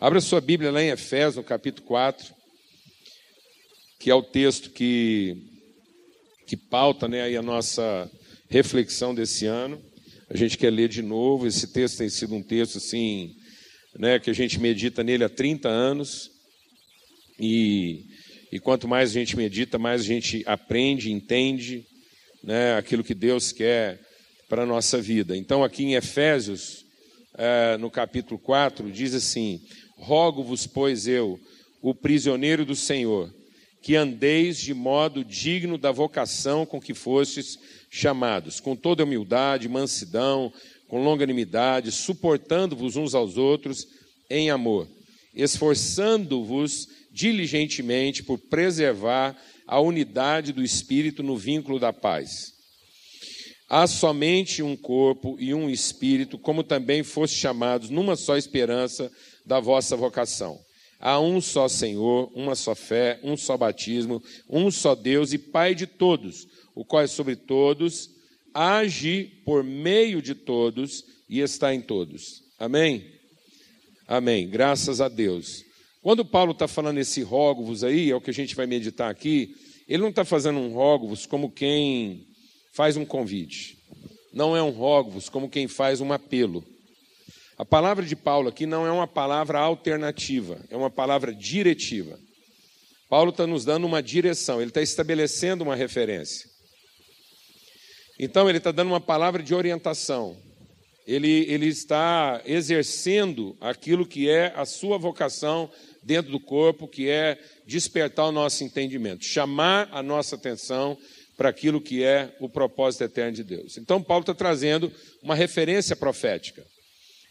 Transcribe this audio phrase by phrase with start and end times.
[0.00, 2.32] Abra sua Bíblia lá em Efésios, no capítulo 4,
[3.98, 5.36] que é o texto que,
[6.46, 8.08] que pauta né, aí a nossa
[8.48, 9.82] reflexão desse ano.
[10.30, 11.48] A gente quer ler de novo.
[11.48, 13.34] Esse texto tem sido um texto assim,
[13.98, 16.30] né, que a gente medita nele há 30 anos.
[17.36, 18.04] E,
[18.52, 21.84] e quanto mais a gente medita, mais a gente aprende, entende
[22.44, 23.98] né, aquilo que Deus quer
[24.48, 25.36] para a nossa vida.
[25.36, 26.86] Então, aqui em Efésios,
[27.36, 29.60] é, no capítulo 4, diz assim:
[29.98, 31.38] Rogo-vos, pois eu,
[31.82, 33.32] o prisioneiro do Senhor,
[33.82, 37.58] que andeis de modo digno da vocação com que fostes
[37.90, 40.52] chamados, com toda humildade, mansidão,
[40.88, 43.86] com longanimidade, suportando-vos uns aos outros
[44.30, 44.88] em amor,
[45.34, 49.36] esforçando-vos diligentemente por preservar
[49.66, 52.52] a unidade do espírito no vínculo da paz.
[53.68, 59.12] Há somente um corpo e um espírito, como também foste chamados numa só esperança
[59.48, 60.60] da vossa vocação.
[61.00, 65.74] Há um só Senhor, uma só fé, um só batismo, um só Deus e Pai
[65.74, 68.10] de todos, o qual é sobre todos,
[68.52, 72.42] age por meio de todos e está em todos.
[72.58, 73.04] Amém?
[74.06, 74.48] Amém.
[74.48, 75.64] Graças a Deus.
[76.02, 79.54] Quando Paulo está falando esse rogo-vos aí, é o que a gente vai meditar aqui,
[79.88, 82.26] ele não está fazendo um rogo-vos como quem
[82.72, 83.78] faz um convite.
[84.32, 86.64] Não é um rogo-vos como quem faz um apelo.
[87.58, 92.16] A palavra de Paulo aqui não é uma palavra alternativa, é uma palavra diretiva.
[93.08, 96.48] Paulo está nos dando uma direção, ele está estabelecendo uma referência.
[98.16, 100.36] Então, ele está dando uma palavra de orientação.
[101.04, 105.68] Ele, ele está exercendo aquilo que é a sua vocação
[106.00, 110.96] dentro do corpo, que é despertar o nosso entendimento, chamar a nossa atenção
[111.36, 113.78] para aquilo que é o propósito eterno de Deus.
[113.78, 116.64] Então, Paulo está trazendo uma referência profética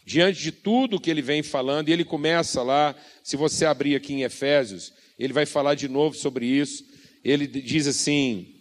[0.08, 4.14] diante de tudo que ele vem falando, e ele começa lá, se você abrir aqui
[4.14, 6.82] em Efésios, ele vai falar de novo sobre isso.
[7.22, 8.54] Ele diz assim: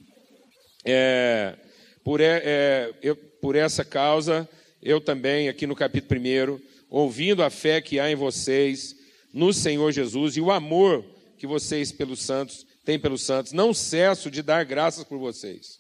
[0.83, 1.55] é,
[2.03, 4.47] por, é, eu, por essa causa,
[4.83, 8.93] eu também, aqui no capítulo 1, ouvindo a fé que há em vocês,
[9.33, 11.05] no Senhor Jesus, e o amor
[11.37, 15.79] que vocês pelos santos têm pelos santos, não cesso de dar graças por vocês,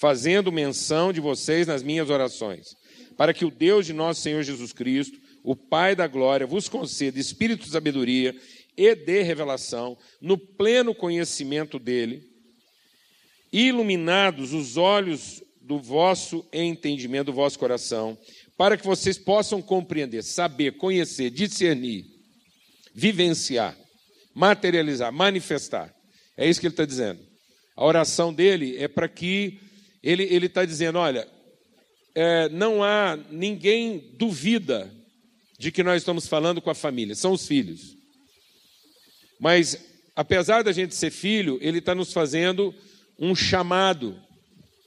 [0.00, 2.81] fazendo menção de vocês nas minhas orações
[3.16, 7.18] para que o Deus de nosso Senhor Jesus Cristo, o Pai da glória, vos conceda
[7.18, 8.34] espírito de sabedoria
[8.76, 12.22] e de revelação, no pleno conhecimento dele,
[13.52, 18.16] iluminados os olhos do vosso entendimento, do vosso coração,
[18.56, 22.06] para que vocês possam compreender, saber, conhecer, discernir,
[22.94, 23.76] vivenciar,
[24.34, 25.94] materializar, manifestar.
[26.36, 27.20] É isso que ele está dizendo.
[27.76, 29.60] A oração dele é para que
[30.02, 31.28] ele está dizendo: olha,
[32.14, 34.92] é, não há ninguém duvida
[35.58, 37.96] de que nós estamos falando com a família, são os filhos.
[39.38, 39.78] Mas,
[40.14, 42.74] apesar da gente ser filho, ele está nos fazendo
[43.18, 44.20] um chamado,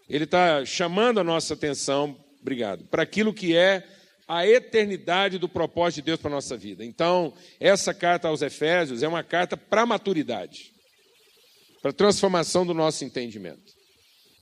[0.10, 3.88] ele está chamando a nossa atenção, obrigado, para aquilo que é
[4.28, 6.84] a eternidade do propósito de Deus para a nossa vida.
[6.84, 10.74] Então, essa carta aos Efésios é uma carta para a maturidade,
[11.82, 13.74] para a transformação do nosso entendimento,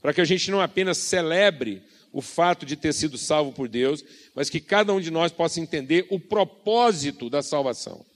[0.00, 1.82] para que a gente não apenas celebre
[2.14, 4.04] o fato de ter sido salvo por Deus,
[4.36, 8.06] mas que cada um de nós possa entender o propósito da salvação.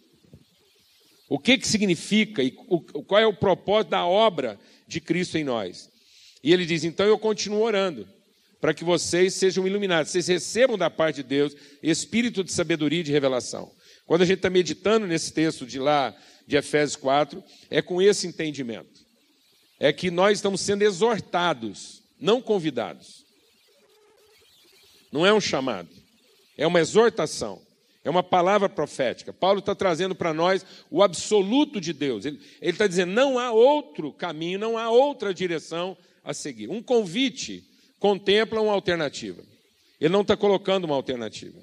[1.29, 5.43] O que, que significa e o, qual é o propósito da obra de Cristo em
[5.43, 5.91] nós.
[6.45, 8.09] E ele diz: então eu continuo orando,
[8.61, 13.05] para que vocês sejam iluminados, vocês recebam da parte de Deus espírito de sabedoria e
[13.05, 13.69] de revelação.
[14.07, 16.17] Quando a gente está meditando nesse texto de lá,
[16.47, 19.05] de Efésios 4, é com esse entendimento.
[19.81, 23.18] É que nós estamos sendo exortados, não convidados.
[25.11, 25.89] Não é um chamado,
[26.57, 27.61] é uma exortação,
[28.05, 29.33] é uma palavra profética.
[29.33, 32.25] Paulo está trazendo para nós o absoluto de Deus.
[32.25, 36.69] Ele está dizendo: não há outro caminho, não há outra direção a seguir.
[36.69, 37.65] Um convite
[37.99, 39.43] contempla uma alternativa.
[40.01, 41.59] Ele não está colocando uma alternativa.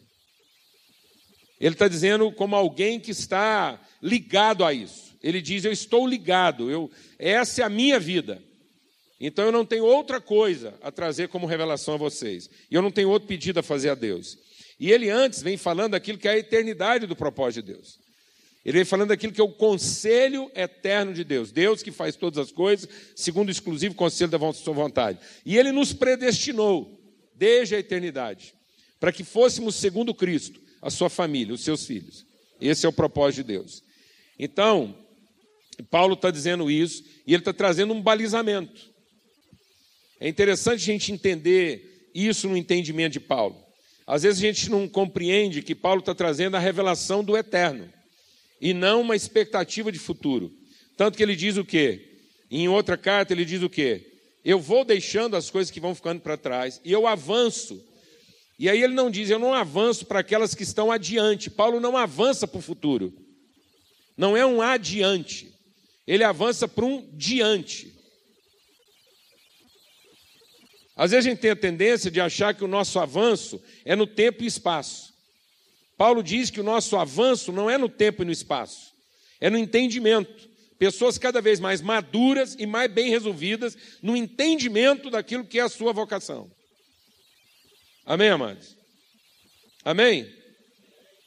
[1.59, 5.15] Ele está dizendo como alguém que está ligado a isso.
[5.23, 8.41] Ele diz: Eu estou ligado, eu, essa é a minha vida.
[9.19, 12.49] Então eu não tenho outra coisa a trazer como revelação a vocês.
[12.69, 14.37] E eu não tenho outro pedido a fazer a Deus.
[14.79, 17.99] E ele antes vem falando daquilo que é a eternidade do propósito de Deus.
[18.65, 21.51] Ele vem falando daquilo que é o conselho eterno de Deus.
[21.51, 25.19] Deus que faz todas as coisas segundo o exclusivo conselho da sua vontade.
[25.45, 26.99] E ele nos predestinou
[27.35, 28.53] desde a eternidade
[28.99, 32.25] para que fôssemos segundo Cristo, a sua família, os seus filhos.
[32.59, 33.83] Esse é o propósito de Deus.
[34.39, 34.95] Então,
[35.89, 38.94] Paulo está dizendo isso e ele está trazendo um balizamento.
[40.19, 43.57] É interessante a gente entender isso no entendimento de Paulo.
[44.07, 47.91] Às vezes a gente não compreende que Paulo está trazendo a revelação do eterno.
[48.61, 50.51] e não uma expectativa de futuro.
[50.95, 52.19] Tanto que ele diz o quê?
[52.49, 54.13] Em outra carta ele diz o quê?
[54.43, 57.83] Eu vou deixando as coisas que vão ficando para trás e eu avanço.
[58.57, 61.49] E aí ele não diz, eu não avanço para aquelas que estão adiante.
[61.49, 63.13] Paulo não avança para o futuro.
[64.15, 65.51] Não é um adiante.
[66.07, 67.93] Ele avança para um diante.
[70.95, 74.07] Às vezes a gente tem a tendência de achar que o nosso avanço é no
[74.07, 75.13] tempo e espaço.
[75.97, 78.93] Paulo diz que o nosso avanço não é no tempo e no espaço,
[79.39, 80.49] é no entendimento.
[80.77, 85.69] Pessoas cada vez mais maduras e mais bem resolvidas no entendimento daquilo que é a
[85.69, 86.51] sua vocação.
[88.05, 88.75] Amém, amados?
[89.83, 90.23] Amém?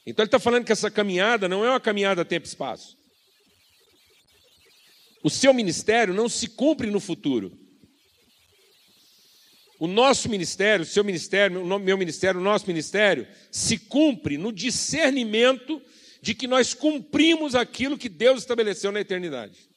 [0.06, 2.96] Então ele está falando que essa caminhada não é uma caminhada tempo e espaço.
[5.22, 7.67] O seu ministério não se cumpre no futuro.
[9.78, 14.52] O nosso ministério, o seu ministério, o meu ministério, o nosso ministério, se cumpre no
[14.52, 15.80] discernimento
[16.20, 19.68] de que nós cumprimos aquilo que Deus estabeleceu na eternidade.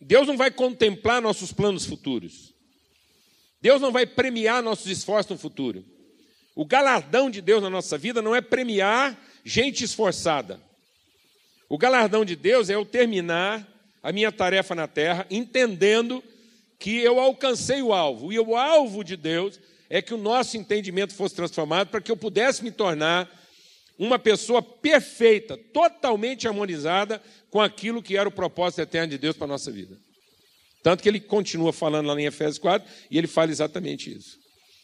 [0.00, 2.54] Deus não vai contemplar nossos planos futuros.
[3.60, 5.84] Deus não vai premiar nossos esforços no futuro.
[6.54, 10.60] O galardão de Deus na nossa vida não é premiar gente esforçada.
[11.68, 13.66] O galardão de Deus é eu terminar
[14.02, 16.22] a minha tarefa na terra, entendendo
[16.78, 18.32] que eu alcancei o alvo.
[18.32, 19.58] E o alvo de Deus
[19.90, 23.28] é que o nosso entendimento fosse transformado para que eu pudesse me tornar
[23.98, 29.46] uma pessoa perfeita, totalmente harmonizada com aquilo que era o propósito eterno de Deus para
[29.46, 29.98] a nossa vida.
[30.82, 34.38] Tanto que ele continua falando lá em Efésios 4 e ele fala exatamente isso.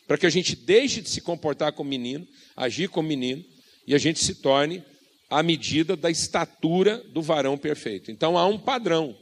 [0.06, 2.26] Para que a gente deixe de se comportar como menino,
[2.56, 3.44] agir como menino,
[3.86, 4.82] e a gente se torne
[5.30, 8.10] à medida da estatura do varão perfeito.
[8.10, 9.16] Então há um padrão,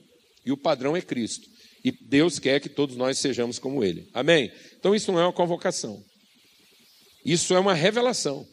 [0.44, 1.48] e o padrão é Cristo.
[1.84, 4.08] E Deus quer que todos nós sejamos como Ele.
[4.14, 4.52] Amém?
[4.78, 6.02] Então isso não é uma convocação.
[7.24, 8.46] Isso é uma revelação.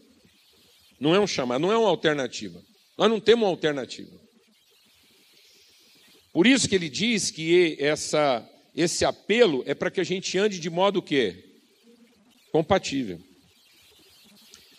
[0.99, 2.59] Não é um chamado, não é uma alternativa.
[2.97, 4.11] Nós não temos uma alternativa.
[6.33, 10.59] Por isso que ele diz que essa, esse apelo é para que a gente ande
[10.59, 11.43] de modo que
[12.51, 13.19] compatível.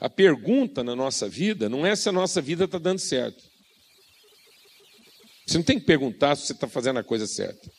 [0.00, 3.44] A pergunta na nossa vida não é se a nossa vida está dando certo.
[5.46, 7.70] Você não tem que perguntar se você está fazendo a coisa certa.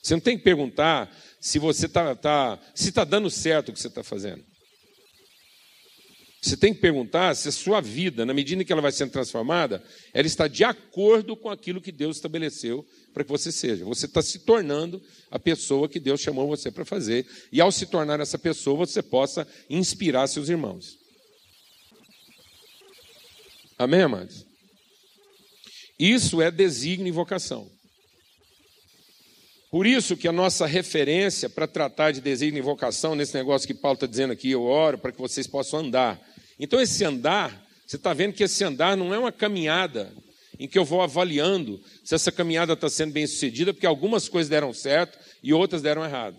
[0.00, 1.10] Você não tem que perguntar
[1.40, 4.44] se você está tá, se está dando certo o que você está fazendo.
[6.40, 9.10] Você tem que perguntar se a sua vida, na medida em que ela vai sendo
[9.10, 9.82] transformada,
[10.12, 13.86] ela está de acordo com aquilo que Deus estabeleceu para que você seja.
[13.86, 17.26] Você está se tornando a pessoa que Deus chamou você para fazer.
[17.50, 21.03] E ao se tornar essa pessoa, você possa inspirar seus irmãos.
[23.78, 24.46] Amém, amados?
[25.98, 27.70] Isso é desígnio e vocação.
[29.70, 33.74] Por isso que a nossa referência para tratar de desígnio e vocação, nesse negócio que
[33.74, 36.20] Paulo está dizendo aqui, eu oro para que vocês possam andar.
[36.60, 40.12] Então, esse andar, você está vendo que esse andar não é uma caminhada
[40.60, 44.48] em que eu vou avaliando se essa caminhada está sendo bem sucedida, porque algumas coisas
[44.48, 46.36] deram certo e outras deram errado.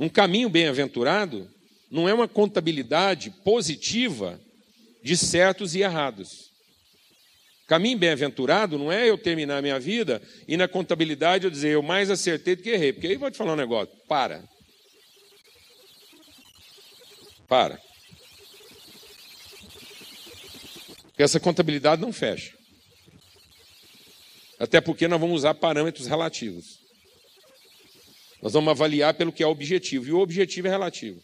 [0.00, 1.48] Um caminho bem-aventurado
[1.88, 4.40] não é uma contabilidade positiva
[5.02, 6.50] de certos e errados.
[7.66, 11.82] Caminho bem-aventurado não é eu terminar a minha vida e na contabilidade eu dizer eu
[11.82, 12.92] mais acertei do que errei.
[12.92, 13.94] Porque aí vou te falar um negócio.
[14.08, 14.42] Para.
[17.46, 17.80] Para.
[21.04, 22.56] Porque essa contabilidade não fecha.
[24.58, 26.80] Até porque nós vamos usar parâmetros relativos.
[28.42, 30.08] Nós vamos avaliar pelo que é objetivo.
[30.08, 31.22] E o objetivo é relativo.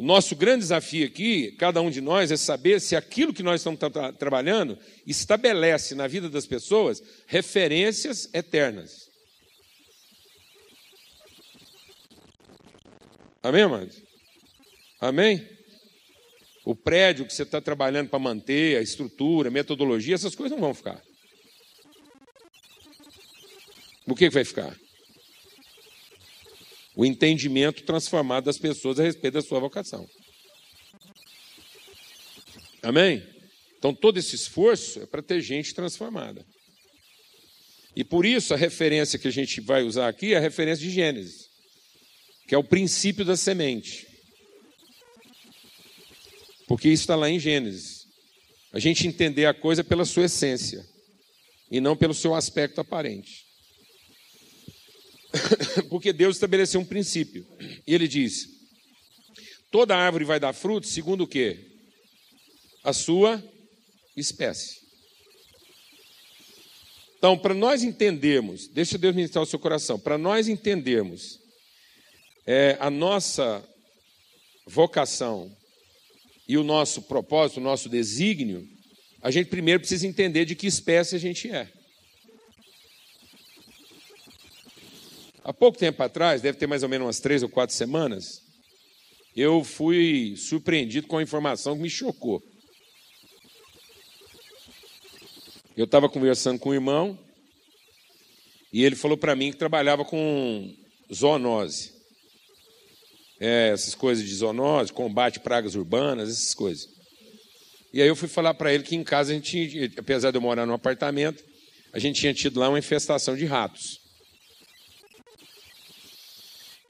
[0.00, 3.60] O nosso grande desafio aqui, cada um de nós, é saber se aquilo que nós
[3.60, 9.10] estamos tra trabalhando estabelece na vida das pessoas referências eternas.
[13.42, 14.02] Amém, amados?
[14.98, 15.46] Amém?
[16.64, 20.64] O prédio que você está trabalhando para manter, a estrutura, a metodologia, essas coisas não
[20.64, 21.02] vão ficar.
[24.06, 24.74] O que, que vai ficar?
[27.00, 30.06] O entendimento transformado das pessoas a respeito da sua vocação.
[32.82, 33.26] Amém?
[33.78, 36.44] Então, todo esse esforço é para ter gente transformada.
[37.96, 40.90] E por isso a referência que a gente vai usar aqui é a referência de
[40.92, 41.48] Gênesis,
[42.46, 44.06] que é o princípio da semente.
[46.68, 48.06] Porque isso está lá em Gênesis.
[48.74, 50.86] A gente entender a coisa pela sua essência
[51.70, 53.49] e não pelo seu aspecto aparente.
[55.88, 57.46] Porque Deus estabeleceu um princípio.
[57.86, 58.48] E ele diz:
[59.70, 61.58] toda árvore vai dar fruto segundo o quê?
[62.82, 63.42] A sua
[64.16, 64.80] espécie.
[67.18, 71.38] Então, para nós entendermos, deixa Deus ministrar o seu coração, para nós entendermos
[72.46, 73.62] é, a nossa
[74.66, 75.54] vocação
[76.48, 78.66] e o nosso propósito, o nosso desígnio,
[79.20, 81.70] a gente primeiro precisa entender de que espécie a gente é.
[85.50, 88.40] Há pouco tempo atrás, deve ter mais ou menos umas três ou quatro semanas,
[89.34, 92.40] eu fui surpreendido com a informação que me chocou.
[95.76, 97.18] Eu estava conversando com o irmão
[98.72, 100.72] e ele falou para mim que trabalhava com
[101.12, 101.94] zoonose.
[103.40, 106.88] É, essas coisas de zoonose, combate pragas urbanas, essas coisas.
[107.92, 110.42] E aí eu fui falar para ele que em casa a gente, apesar de eu
[110.42, 111.44] morar num apartamento,
[111.92, 113.99] a gente tinha tido lá uma infestação de ratos.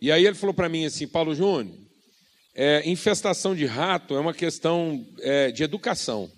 [0.00, 1.76] E aí ele falou para mim assim, Paulo Júnior,
[2.54, 6.30] é, infestação de rato é uma questão é, de educação.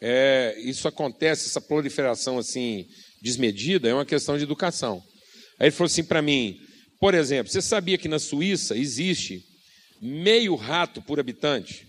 [0.00, 2.86] É, isso acontece, essa proliferação assim
[3.22, 5.02] desmedida, é uma questão de educação.
[5.58, 6.60] Aí ele falou assim para mim,
[7.00, 9.42] por exemplo, você sabia que na Suíça existe
[10.02, 11.88] meio rato por habitante?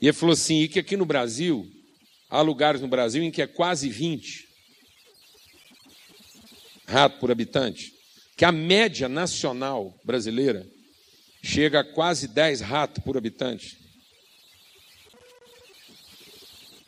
[0.00, 1.68] E ele falou assim, e que aqui no Brasil,
[2.30, 4.45] há lugares no Brasil em que é quase 20
[6.86, 7.92] rato por habitante,
[8.36, 10.66] que a média nacional brasileira
[11.42, 13.78] chega a quase 10 ratos por habitante.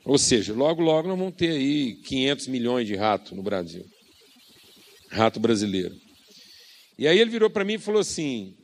[0.05, 3.85] Ou seja, logo, logo nós vamos ter aí 500 milhões de ratos no Brasil.
[5.11, 5.95] Rato brasileiro.
[6.99, 8.57] E aí ele virou para mim e falou assim: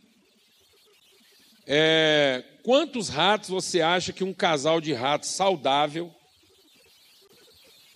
[1.66, 6.10] é, quantos ratos você acha que um casal de ratos saudável.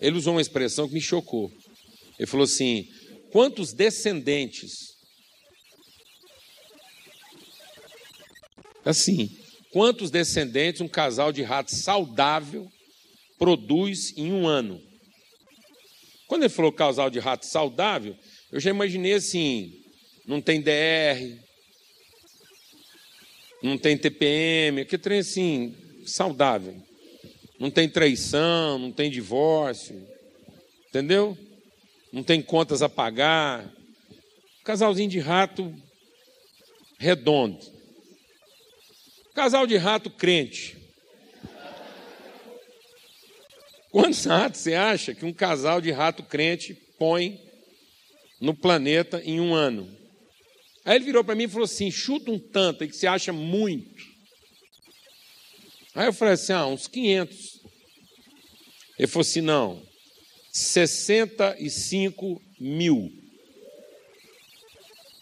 [0.01, 1.51] Ele usou uma expressão que me chocou.
[2.19, 2.89] Ele falou assim:
[3.31, 4.97] quantos descendentes?
[8.85, 9.37] Assim,
[9.71, 12.71] quantos descendentes um casal de ratos saudável
[13.39, 14.83] produz em um ano.
[16.27, 18.17] Quando ele falou casal de rato saudável,
[18.53, 19.83] eu já imaginei assim:
[20.27, 21.39] não tem DR,
[23.63, 26.77] não tem TPM, que trem assim, saudável.
[27.59, 30.07] Não tem traição, não tem divórcio,
[30.89, 31.37] entendeu?
[32.13, 33.71] Não tem contas a pagar.
[34.65, 35.75] Casalzinho de rato
[36.99, 37.59] redondo.
[39.35, 40.77] Casal de rato crente.
[43.91, 47.41] Quantos ratos você acha que um casal de rato crente põe
[48.41, 49.89] no planeta em um ano?
[50.85, 53.33] Aí ele virou para mim e falou assim: chuta um tanto aí que você acha
[53.33, 54.05] muito.
[55.95, 57.61] Aí eu falei assim: ah, uns 500.
[58.99, 59.83] Ele falou assim: não,
[60.53, 63.13] 65 mil.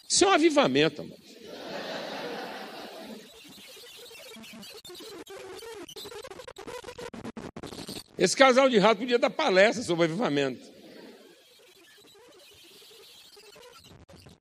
[0.09, 1.05] Isso é um avivamento.
[8.17, 10.65] Esse casal de rato podia dar palestra sobre avivamento.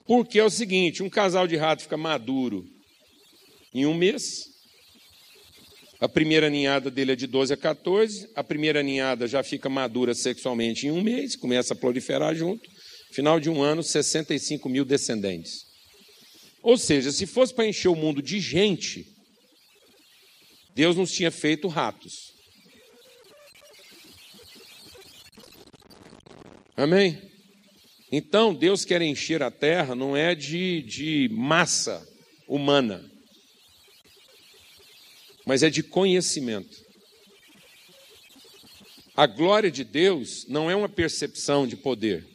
[0.06, 2.66] Porque é o seguinte: um casal de rato fica maduro
[3.74, 4.55] em um mês.
[5.98, 8.28] A primeira ninhada dele é de 12 a 14.
[8.34, 12.68] A primeira ninhada já fica madura sexualmente em um mês, começa a proliferar junto.
[13.10, 15.64] Final de um ano, 65 mil descendentes.
[16.62, 19.06] Ou seja, se fosse para encher o mundo de gente,
[20.74, 22.34] Deus nos tinha feito ratos.
[26.76, 27.22] Amém?
[28.12, 32.06] Então, Deus quer encher a terra não é de, de massa
[32.46, 33.10] humana,
[35.46, 36.84] mas é de conhecimento.
[39.16, 42.26] A glória de Deus não é uma percepção de poder.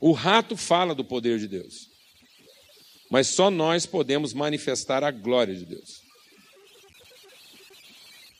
[0.00, 1.90] O rato fala do poder de Deus,
[3.10, 6.00] mas só nós podemos manifestar a glória de Deus.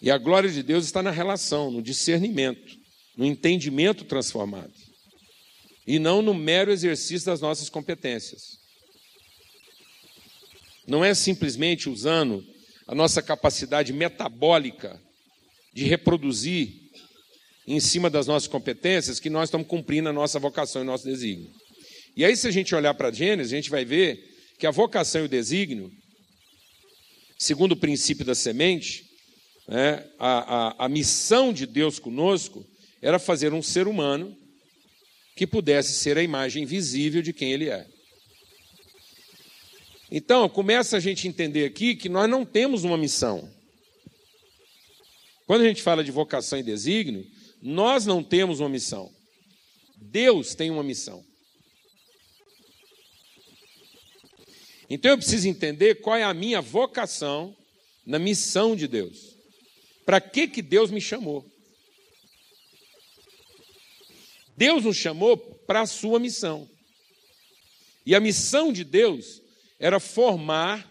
[0.00, 4.72] E a glória de Deus está na relação, no discernimento no entendimento transformado,
[5.86, 8.58] e não no mero exercício das nossas competências.
[10.86, 12.44] Não é simplesmente usando
[12.86, 15.00] a nossa capacidade metabólica
[15.74, 16.72] de reproduzir
[17.66, 21.50] em cima das nossas competências que nós estamos cumprindo a nossa vocação e nosso desígnio.
[22.16, 24.18] E aí, se a gente olhar para Gênesis, a gente vai ver
[24.58, 25.90] que a vocação e o desígnio,
[27.38, 29.04] segundo o princípio da semente,
[29.68, 32.64] né, a, a, a missão de Deus conosco
[33.02, 34.34] era fazer um ser humano
[35.36, 37.86] que pudesse ser a imagem visível de quem ele é.
[40.10, 43.50] Então, começa a gente entender aqui que nós não temos uma missão.
[45.46, 47.26] Quando a gente fala de vocação e desígnio,
[47.62, 49.12] nós não temos uma missão.
[49.96, 51.25] Deus tem uma missão.
[54.88, 57.56] Então eu preciso entender qual é a minha vocação
[58.04, 59.36] na missão de Deus.
[60.04, 61.44] Para que que Deus me chamou?
[64.56, 66.68] Deus nos chamou para a sua missão.
[68.04, 69.42] E a missão de Deus
[69.78, 70.88] era formar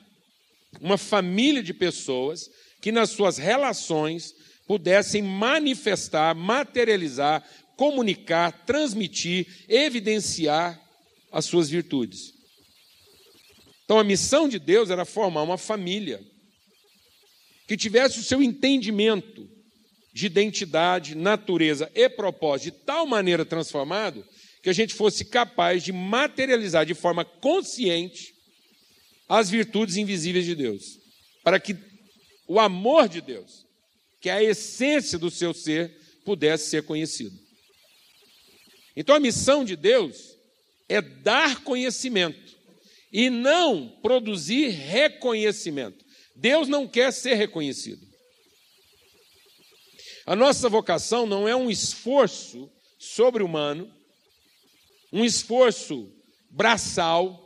[0.79, 2.49] uma família de pessoas
[2.81, 4.33] que nas suas relações
[4.67, 7.43] pudessem manifestar, materializar,
[7.77, 10.79] comunicar, transmitir, evidenciar
[11.31, 12.33] as suas virtudes.
[13.83, 16.21] Então a missão de Deus era formar uma família
[17.67, 19.49] que tivesse o seu entendimento
[20.13, 24.25] de identidade, natureza e propósito de tal maneira transformado
[24.63, 28.34] que a gente fosse capaz de materializar de forma consciente
[29.27, 30.99] as virtudes invisíveis de Deus,
[31.43, 31.75] para que
[32.47, 33.65] o amor de Deus,
[34.19, 35.91] que é a essência do seu ser,
[36.23, 37.37] pudesse ser conhecido.
[38.95, 40.35] Então a missão de Deus
[40.87, 42.55] é dar conhecimento
[43.11, 46.03] e não produzir reconhecimento.
[46.35, 48.05] Deus não quer ser reconhecido.
[50.25, 53.91] A nossa vocação não é um esforço sobre-humano,
[55.13, 56.11] um esforço
[56.49, 57.44] braçal,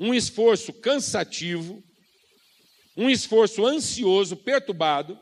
[0.00, 1.84] um esforço cansativo,
[2.96, 5.18] um esforço ansioso, perturbado,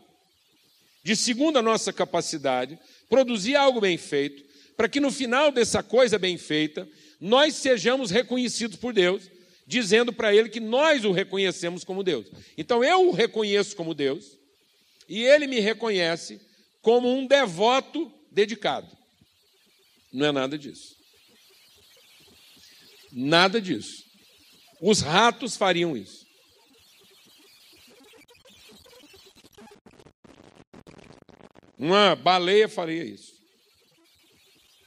[1.02, 4.44] de segundo a nossa capacidade, produzir algo bem feito,
[4.76, 6.88] para que no final dessa coisa bem feita,
[7.20, 9.28] nós sejamos reconhecidos por Deus,
[9.66, 12.26] dizendo para Ele que nós o reconhecemos como Deus.
[12.56, 14.38] Então eu o reconheço como Deus,
[15.08, 16.40] e Ele me reconhece
[16.80, 18.88] como um devoto dedicado.
[20.12, 20.96] Não é nada disso.
[23.10, 24.07] Nada disso.
[24.80, 26.26] Os ratos fariam isso.
[31.76, 33.38] Uma baleia faria isso.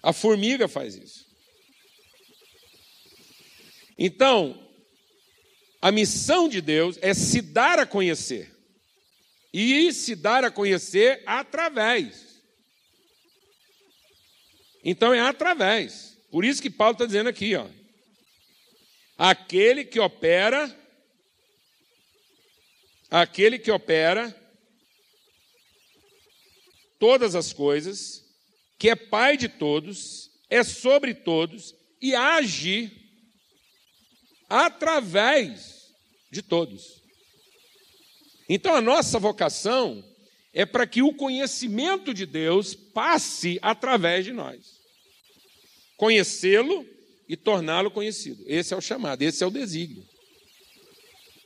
[0.04, 1.26] A formiga faz isso.
[3.98, 4.68] Então,
[5.82, 8.52] a missão de Deus é se dar a conhecer
[9.54, 12.42] e se dar a conhecer através.
[14.84, 16.18] Então é através.
[16.32, 17.68] Por isso que Paulo está dizendo aqui, ó.
[19.24, 20.76] Aquele que opera,
[23.08, 24.36] aquele que opera
[26.98, 28.26] todas as coisas,
[28.80, 32.92] que é pai de todos, é sobre todos e age
[34.50, 35.94] através
[36.32, 37.04] de todos.
[38.50, 40.04] Então a nossa vocação
[40.52, 44.82] é para que o conhecimento de Deus passe através de nós.
[45.96, 48.44] Conhecê-lo e torná-lo conhecido.
[48.48, 50.04] Esse é o chamado, esse é o desígnio.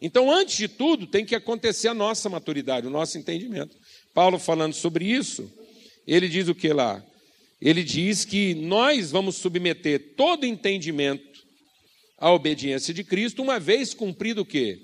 [0.02, 3.76] Então, antes de tudo, tem que acontecer a nossa maturidade, o nosso entendimento.
[4.14, 5.52] Paulo falando sobre isso,
[6.06, 7.04] ele diz o que lá?
[7.62, 11.44] Ele diz que nós vamos submeter todo entendimento
[12.18, 14.80] à obediência de Cristo, uma vez cumprido o quê?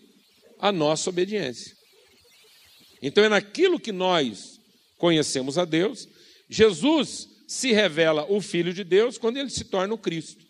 [0.59, 1.75] A nossa obediência.
[3.01, 4.59] Então é naquilo que nós
[4.97, 6.07] conhecemos a Deus.
[6.49, 10.45] Jesus se revela o Filho de Deus quando ele se torna o Cristo.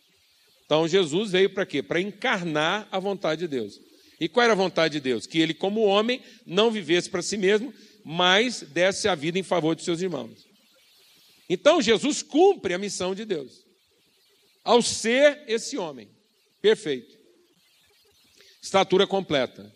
[0.71, 1.83] Então Jesus veio para quê?
[1.83, 3.77] Para encarnar a vontade de Deus.
[4.21, 5.27] E qual era a vontade de Deus?
[5.27, 7.73] Que ele, como homem, não vivesse para si mesmo,
[8.05, 10.47] mas desse a vida em favor de seus irmãos.
[11.49, 13.65] Então Jesus cumpre a missão de Deus,
[14.63, 16.07] ao ser esse homem
[16.61, 17.17] perfeito,
[18.61, 19.69] estatura completa,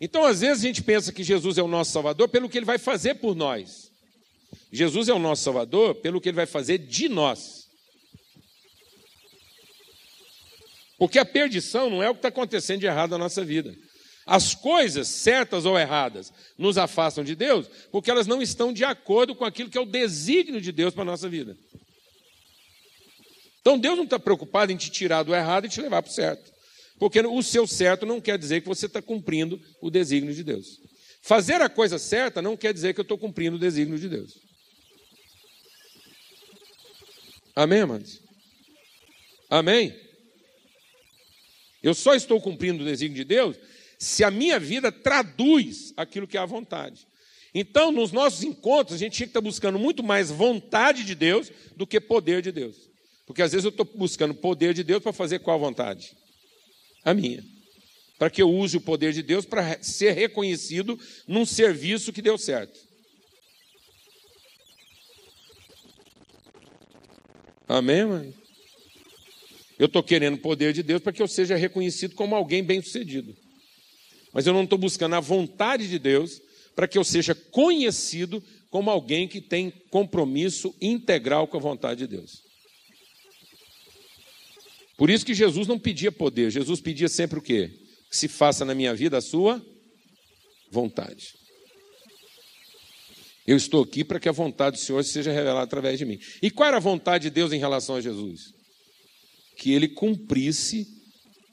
[0.00, 2.66] então, às vezes, a gente pensa que Jesus é o nosso Salvador pelo que ele
[2.66, 3.90] vai fazer por nós.
[4.70, 7.65] Jesus é o nosso Salvador pelo que ele vai fazer de nós.
[10.98, 13.74] Porque a perdição não é o que está acontecendo de errado na nossa vida.
[14.26, 19.34] As coisas, certas ou erradas, nos afastam de Deus porque elas não estão de acordo
[19.34, 21.56] com aquilo que é o desígnio de Deus para a nossa vida.
[23.60, 26.14] Então Deus não está preocupado em te tirar do errado e te levar para o
[26.14, 26.52] certo.
[26.98, 30.80] Porque o seu certo não quer dizer que você está cumprindo o desígnio de Deus.
[31.22, 34.38] Fazer a coisa certa não quer dizer que eu estou cumprindo o desígnio de Deus.
[37.54, 38.20] Amém, amados?
[39.50, 40.05] Amém?
[41.82, 43.56] Eu só estou cumprindo o desígnio de Deus
[43.98, 47.06] se a minha vida traduz aquilo que é a vontade.
[47.54, 51.50] Então, nos nossos encontros, a gente tinha que estar buscando muito mais vontade de Deus
[51.74, 52.76] do que poder de Deus.
[53.26, 56.14] Porque às vezes eu estou buscando poder de Deus para fazer qual vontade?
[57.06, 57.44] a minha.
[58.18, 62.36] Para que eu use o poder de Deus para ser reconhecido num serviço que deu
[62.36, 62.80] certo.
[67.68, 68.34] Amém, mãe?
[69.78, 73.36] Eu estou querendo o poder de Deus para que eu seja reconhecido como alguém bem-sucedido.
[74.32, 76.40] Mas eu não estou buscando a vontade de Deus
[76.74, 82.06] para que eu seja conhecido como alguém que tem compromisso integral com a vontade de
[82.06, 82.42] Deus.
[84.96, 87.70] Por isso que Jesus não pedia poder, Jesus pedia sempre o quê?
[88.10, 89.64] Que se faça na minha vida a sua
[90.70, 91.34] vontade.
[93.46, 96.18] Eu estou aqui para que a vontade do Senhor seja revelada através de mim.
[96.42, 98.55] E qual era a vontade de Deus em relação a Jesus?
[99.56, 100.86] Que ele cumprisse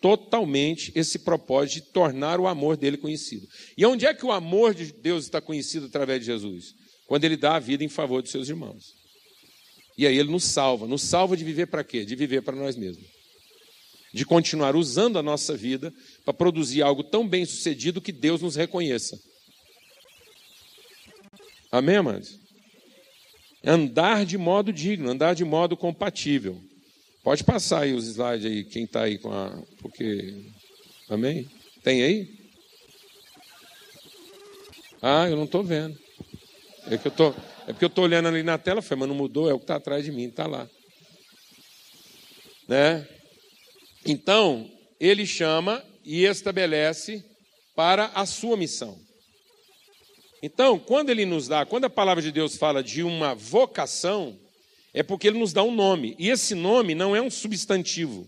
[0.04, 3.48] totalmente esse propósito de tornar o amor dele conhecido.
[3.78, 6.76] E onde é que o amor de Deus está conhecido através de Jesus?
[7.08, 8.94] Quando ele dá a vida em favor dos seus irmãos.
[9.98, 10.88] E aí ele nos salva.
[10.88, 12.04] Nos salva de viver para quê?
[12.04, 13.06] De viver para nós mesmos.
[14.13, 15.94] De continuar usando a nossa vida
[16.26, 19.18] para produzir algo tão bem sucedido que Deus nos reconheça.
[21.72, 22.39] Amém, amados?
[23.63, 26.62] Andar de modo digno, andar de modo compatível.
[27.24, 29.58] Pode passar aí os slides aí, quem está aí com a.
[29.78, 30.52] Porque.
[31.10, 31.50] Amém?
[31.82, 32.44] Tem aí?
[35.02, 35.98] Ah, eu não estou vendo.
[36.88, 37.30] É, que eu tô,
[37.66, 39.64] é porque eu estou olhando ali na tela, foi, mas não mudou, é o que
[39.64, 40.70] está atrás de mim, está lá.
[42.68, 43.08] Né?
[44.06, 47.24] Então, ele chama e estabelece
[47.74, 49.00] para a sua missão.
[50.42, 54.38] Então, quando ele nos dá, quando a palavra de Deus fala de uma vocação,
[54.94, 56.16] é porque ele nos dá um nome.
[56.20, 58.28] E esse nome não é um substantivo.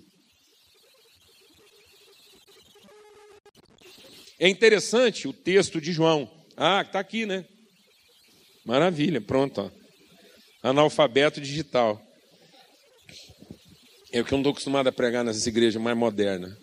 [4.40, 6.30] É interessante o texto de João.
[6.58, 7.46] Ah, está aqui, né?
[8.66, 9.62] Maravilha, pronto.
[9.62, 9.70] Ó.
[10.68, 12.02] Analfabeto digital.
[14.12, 16.58] É o que eu não estou acostumado a pregar nessas igrejas mais modernas.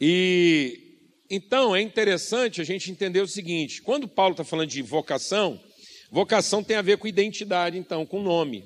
[0.00, 0.82] E
[1.28, 5.60] então é interessante a gente entender o seguinte: quando Paulo está falando de vocação,
[6.16, 8.64] vocação tem a ver com identidade, então, com nome.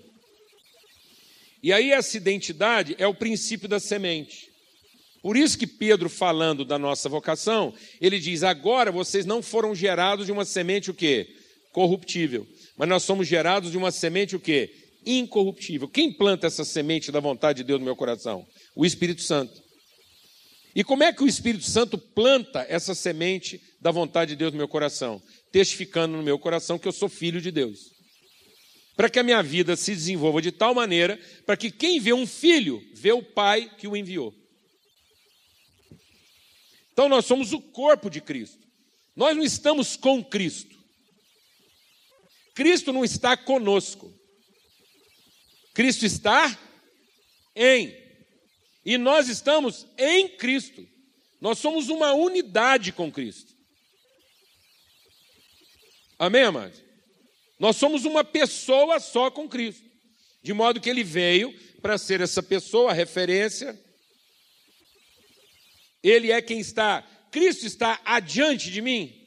[1.60, 4.48] E aí essa identidade é o princípio da semente.
[5.20, 10.26] Por isso que Pedro, falando da nossa vocação, ele diz: agora vocês não foram gerados
[10.26, 11.26] de uma semente o quê?
[11.72, 12.46] Corruptível.
[12.76, 14.72] Mas nós somos gerados de uma semente o quê?
[15.04, 15.88] Incorruptível.
[15.88, 18.46] Quem planta essa semente da vontade de Deus no meu coração?
[18.76, 19.60] O Espírito Santo.
[20.72, 24.58] E como é que o Espírito Santo planta essa semente da vontade de Deus no
[24.58, 25.20] meu coração?
[25.52, 27.92] Testificando no meu coração que eu sou filho de Deus.
[28.96, 32.26] Para que a minha vida se desenvolva de tal maneira para que quem vê um
[32.26, 34.34] filho, vê o pai que o enviou.
[36.92, 38.66] Então nós somos o corpo de Cristo.
[39.16, 40.76] Nós não estamos com Cristo.
[42.54, 44.12] Cristo não está conosco.
[45.72, 46.58] Cristo está
[47.56, 47.96] em.
[48.84, 50.86] E nós estamos em Cristo.
[51.40, 53.49] Nós somos uma unidade com Cristo.
[56.20, 56.78] Amém, amados?
[57.58, 59.88] Nós somos uma pessoa só com Cristo.
[60.42, 63.78] De modo que ele veio para ser essa pessoa, a referência,
[66.02, 69.18] ele é quem está, Cristo está adiante de mim?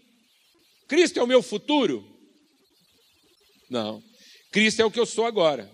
[0.88, 2.08] Cristo é o meu futuro?
[3.72, 4.04] Não.
[4.52, 5.68] Cristo é o que eu sou agora.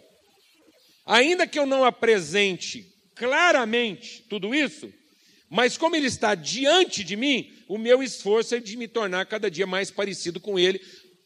[1.06, 4.90] Ainda que eu não apresente claramente tudo isso,
[5.50, 9.50] mas como ele está diante de mim, o meu esforço é de me tornar cada
[9.50, 10.80] dia mais parecido com ele,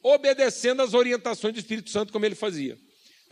[0.03, 2.77] obedecendo às orientações do Espírito Santo como ele fazia.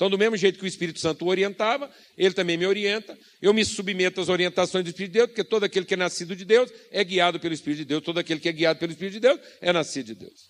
[0.01, 3.15] Então, do mesmo jeito que o Espírito Santo o orientava, ele também me orienta.
[3.39, 6.35] Eu me submeto às orientações do Espírito de Deus, porque todo aquele que é nascido
[6.35, 8.03] de Deus é guiado pelo Espírito de Deus.
[8.03, 10.49] Todo aquele que é guiado pelo Espírito de Deus é nascido de Deus.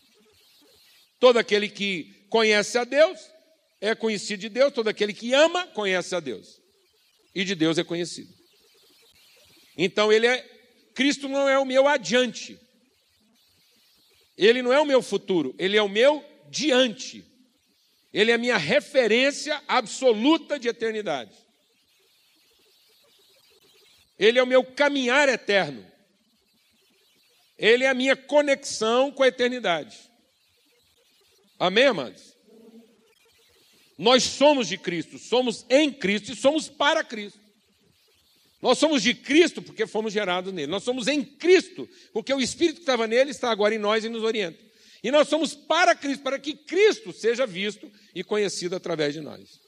[1.20, 3.20] Todo aquele que conhece a Deus
[3.82, 4.72] é conhecido de Deus.
[4.72, 6.62] Todo aquele que ama conhece a Deus.
[7.36, 8.32] E de Deus é conhecido.
[9.78, 10.50] Então, ele é.
[10.94, 12.58] Cristo não é o meu adiante.
[14.38, 17.26] Ele não é o meu futuro, ele é o meu diante.
[18.14, 21.34] Ele é a minha referência absoluta de eternidade.
[24.20, 25.90] Ele é o meu caminhar eterno.
[27.58, 29.98] Ele é a minha conexão com a eternidade.
[31.58, 32.36] Amém, amados?
[33.98, 37.40] Nós somos de Cristo, somos em Cristo e somos para Cristo.
[38.62, 40.72] Nós somos de Cristo porque fomos gerados nele.
[40.72, 44.10] Nós somos em Cristo porque o Espírito que estava nele está agora em nós e
[44.10, 44.60] nos orienta.
[45.04, 49.60] E nós somos para Cristo, para que Cristo seja visto e conhecido através de nós.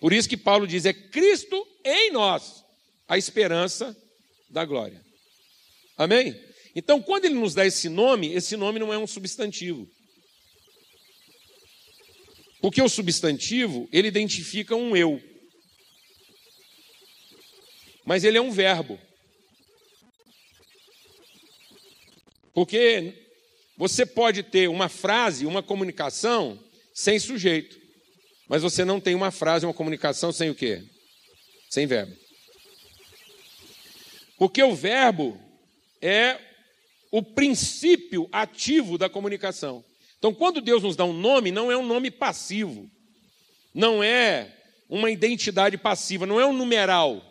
[0.00, 2.64] Por isso que Paulo diz: é Cristo em nós
[3.06, 3.96] a esperança
[4.48, 5.00] da glória.
[5.96, 6.38] Amém?
[6.74, 9.88] Então, quando ele nos dá esse nome, esse nome não é um substantivo.
[12.60, 15.20] Porque o substantivo, ele identifica um eu.
[18.04, 18.98] Mas ele é um verbo.
[22.52, 23.14] Porque
[23.76, 26.58] você pode ter uma frase, uma comunicação
[26.92, 27.80] sem sujeito,
[28.48, 30.82] mas você não tem uma frase, uma comunicação sem o quê?
[31.68, 32.14] Sem verbo.
[34.36, 35.40] Porque o verbo
[36.02, 36.38] é
[37.10, 39.84] o princípio ativo da comunicação.
[40.18, 42.90] Então, quando Deus nos dá um nome, não é um nome passivo,
[43.72, 44.54] não é
[44.88, 47.29] uma identidade passiva, não é um numeral.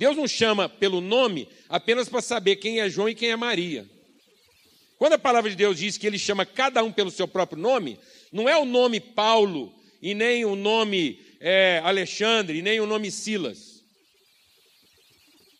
[0.00, 3.86] Deus não chama pelo nome apenas para saber quem é João e quem é Maria.
[4.96, 8.00] Quando a palavra de Deus diz que ele chama cada um pelo seu próprio nome,
[8.32, 13.10] não é o nome Paulo, e nem o nome é, Alexandre, e nem o nome
[13.10, 13.84] Silas.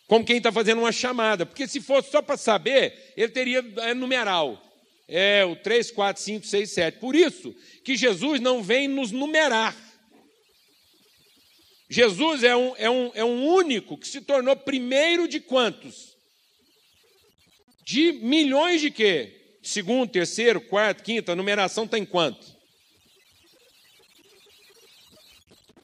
[0.07, 1.45] Como quem está fazendo uma chamada.
[1.45, 4.59] Porque se fosse só para saber, ele teria é, numeral.
[5.07, 6.99] É o 3, 4, 5, 6, 7.
[6.99, 9.77] Por isso que Jesus não vem nos numerar.
[11.91, 16.17] Jesus é um, é, um, é um único que se tornou primeiro de quantos?
[17.85, 19.57] De milhões de quê?
[19.61, 22.47] Segundo, terceiro, quarto, quinto, a numeração está em quanto?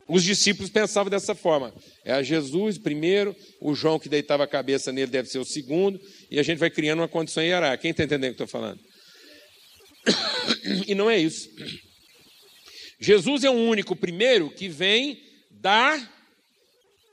[0.06, 1.74] Os discípulos pensavam dessa forma.
[2.04, 6.38] É Jesus primeiro, o João que deitava a cabeça nele deve ser o segundo, e
[6.38, 7.82] a gente vai criando uma condição hierárquica.
[7.82, 8.80] Quem está entendendo o que eu estou falando?
[10.86, 11.50] E não é isso.
[13.00, 15.25] Jesus é o único primeiro que vem
[15.66, 15.98] dar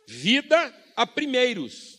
[0.06, 1.98] vida a primeiros.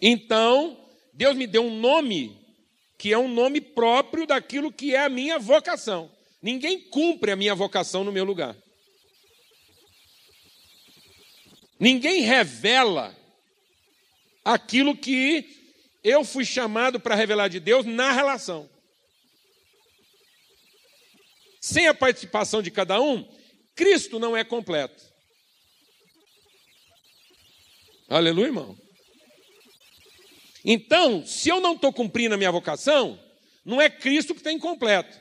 [0.00, 2.40] Então, Deus me deu um nome
[2.96, 6.08] que é um nome próprio daquilo que é a minha vocação.
[6.40, 8.56] Ninguém cumpre a minha vocação no meu lugar.
[11.80, 13.12] Ninguém revela
[14.44, 15.74] aquilo que
[16.04, 18.70] eu fui chamado para revelar de Deus na relação.
[21.62, 23.24] Sem a participação de cada um,
[23.76, 25.00] Cristo não é completo.
[28.08, 28.76] Aleluia, irmão.
[30.64, 33.18] Então, se eu não estou cumprindo a minha vocação,
[33.64, 35.16] não é Cristo que está incompleto.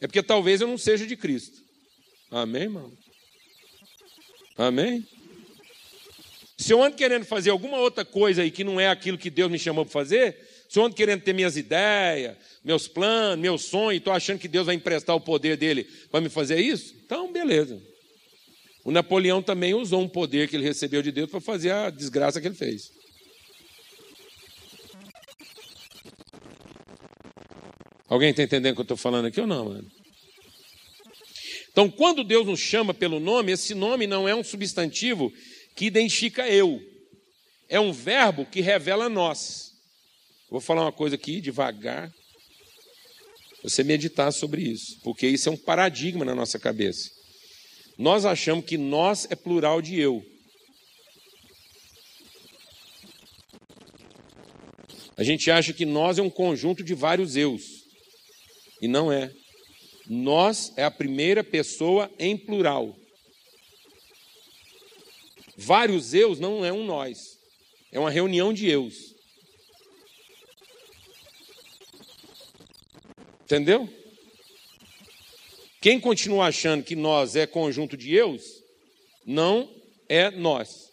[0.00, 1.62] É porque talvez eu não seja de Cristo.
[2.28, 2.92] Amém, irmão?
[4.58, 5.06] Amém?
[6.58, 9.50] Se eu ando querendo fazer alguma outra coisa aí que não é aquilo que Deus
[9.50, 14.12] me chamou para fazer, eu ando querendo ter minhas ideias, meus planos, meus sonhos, estou
[14.12, 17.80] achando que Deus vai emprestar o poder dele para me fazer isso, então beleza.
[18.84, 22.40] O Napoleão também usou um poder que ele recebeu de Deus para fazer a desgraça
[22.40, 22.90] que ele fez.
[28.08, 29.90] Alguém está entendendo o que eu estou falando aqui ou não, mano?
[31.70, 35.32] Então, quando Deus nos chama pelo nome, esse nome não é um substantivo
[35.74, 36.82] que identifica eu,
[37.68, 39.71] é um verbo que revela nós.
[40.52, 42.12] Vou falar uma coisa aqui devagar,
[43.62, 47.10] você meditar sobre isso, porque isso é um paradigma na nossa cabeça.
[47.96, 50.22] Nós achamos que nós é plural de eu.
[55.16, 57.86] A gente acha que nós é um conjunto de vários eus.
[58.78, 59.32] E não é.
[60.06, 62.94] Nós é a primeira pessoa em plural.
[65.56, 67.38] Vários eus não é um nós.
[67.90, 69.11] É uma reunião de eus.
[73.52, 73.86] Entendeu?
[75.78, 78.62] Quem continua achando que nós é conjunto de eus,
[79.26, 79.70] não
[80.08, 80.90] é nós.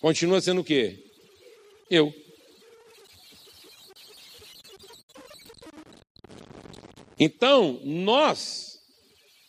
[0.00, 1.02] Continua sendo o quê?
[1.88, 2.14] Eu.
[7.18, 8.78] Então, nós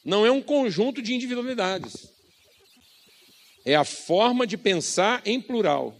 [0.05, 2.07] não é um conjunto de individualidades.
[3.65, 5.93] É a forma de pensar em plural.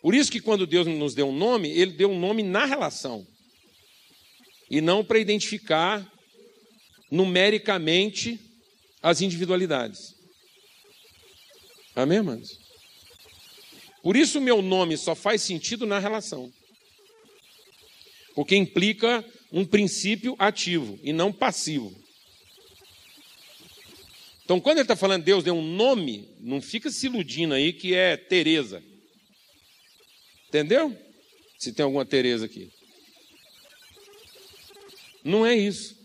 [0.00, 3.26] Por isso que quando Deus nos deu um nome, ele deu um nome na relação.
[4.70, 6.06] E não para identificar
[7.10, 8.38] numericamente
[9.02, 10.14] as individualidades.
[11.94, 12.58] Amém, irmãos?
[14.02, 16.52] Por isso o meu nome só faz sentido na relação.
[18.34, 21.94] Porque implica um princípio ativo e não passivo.
[24.44, 27.94] Então, quando ele está falando Deus deu um nome, não fica se iludindo aí que
[27.94, 28.82] é Teresa.
[30.48, 30.96] Entendeu?
[31.58, 32.70] Se tem alguma Teresa aqui.
[35.24, 35.98] Não é isso.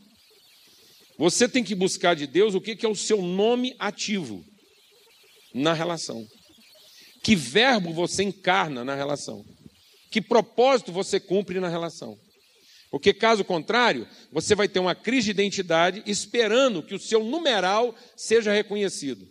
[1.18, 4.44] Você tem que buscar de Deus o que é o seu nome ativo
[5.54, 6.28] na relação.
[7.24, 9.46] Que verbo você encarna na relação.
[10.12, 12.20] Que propósito você cumpre na relação.
[12.92, 17.96] Porque, caso contrário, você vai ter uma crise de identidade esperando que o seu numeral
[18.16, 19.28] seja reconhecido.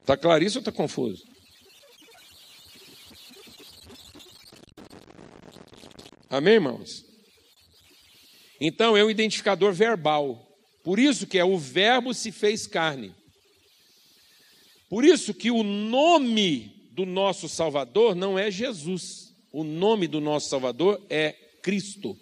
[0.00, 1.31] Está claro isso ou está confuso?
[6.32, 7.04] Amém, irmãos?
[8.58, 10.48] Então é um identificador verbal.
[10.82, 13.14] Por isso que é o verbo se fez carne.
[14.88, 19.36] Por isso que o nome do nosso Salvador não é Jesus.
[19.52, 22.18] O nome do nosso Salvador é Cristo.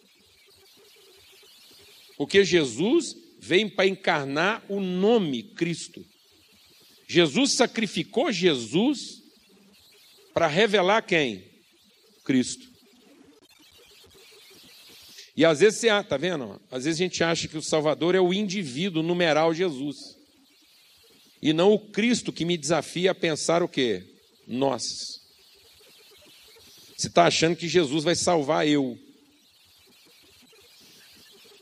[2.16, 6.04] Porque Jesus vem para encarnar o nome Cristo.
[7.06, 9.22] Jesus sacrificou Jesus
[10.34, 11.44] para revelar quem?
[12.24, 12.69] Cristo.
[15.36, 16.60] E às vezes você, tá vendo?
[16.70, 20.16] Às vezes a gente acha que o Salvador é o indivíduo numeral Jesus.
[21.42, 24.10] E não o Cristo que me desafia a pensar o quê?
[24.50, 25.20] nós.
[26.96, 28.98] Você está achando que Jesus vai salvar eu.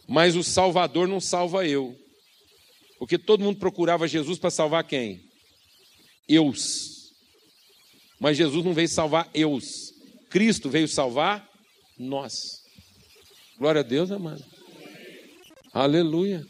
[0.08, 1.96] Mas o Salvador não salva eu.
[2.98, 5.22] Porque todo mundo procurava Jesus para salvar quem?
[6.26, 7.12] Eus.
[8.18, 9.92] Mas Jesus não veio salvar eus.
[10.30, 11.46] Cristo veio salvar
[11.96, 12.57] nós.
[13.58, 14.44] Glória a Deus, amado.
[15.72, 16.46] Aleluia.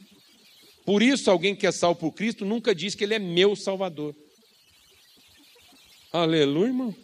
[0.84, 4.14] Por isso, alguém que é salvo por Cristo nunca diz que ele é meu Salvador.
[6.12, 6.94] Aleluia, irmão.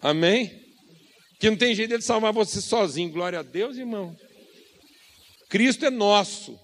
[0.00, 0.64] Amém?
[1.38, 3.10] Que não tem jeito de salvar você sozinho.
[3.10, 4.16] Glória a Deus, irmão.
[5.48, 6.58] Cristo é nosso.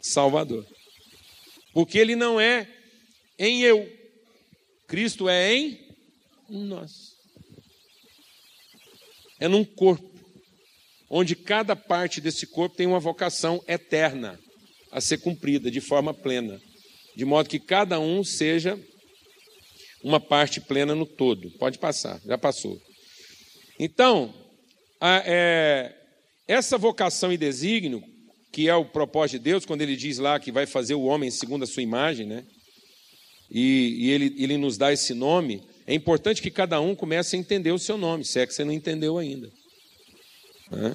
[0.00, 0.66] Salvador.
[1.72, 2.68] Porque ele não é
[3.38, 3.88] em eu.
[4.86, 5.96] Cristo é em
[6.48, 7.07] nós.
[9.40, 10.08] É num corpo,
[11.08, 14.38] onde cada parte desse corpo tem uma vocação eterna
[14.90, 16.60] a ser cumprida de forma plena,
[17.14, 18.78] de modo que cada um seja
[20.02, 21.50] uma parte plena no todo.
[21.52, 22.80] Pode passar, já passou.
[23.78, 24.34] Então,
[25.00, 25.94] a, é,
[26.46, 28.02] essa vocação e desígnio,
[28.50, 31.30] que é o propósito de Deus, quando ele diz lá que vai fazer o homem
[31.30, 32.44] segundo a sua imagem, né?
[33.50, 37.38] E, e ele, ele nos dá esse nome, é importante que cada um comece a
[37.38, 39.50] entender o seu nome, se é que você não entendeu ainda.
[40.70, 40.94] Né?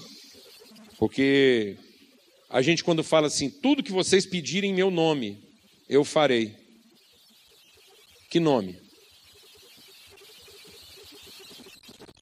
[1.00, 1.76] Porque
[2.48, 5.44] a gente, quando fala assim, tudo que vocês pedirem em meu nome,
[5.90, 6.56] eu farei.
[8.30, 8.80] Que nome?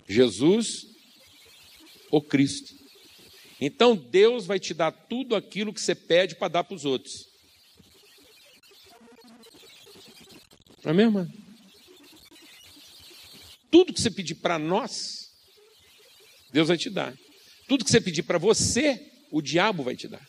[0.07, 0.87] Jesus
[2.09, 2.73] ou Cristo.
[3.59, 7.27] Então Deus vai te dar tudo aquilo que você pede para dar para os outros.
[10.85, 11.40] Amém, irmã?
[13.71, 15.31] Tudo que você pedir para nós,
[16.51, 17.15] Deus vai te dar.
[17.67, 18.99] Tudo que você pedir para você,
[19.31, 20.21] o diabo vai te dar.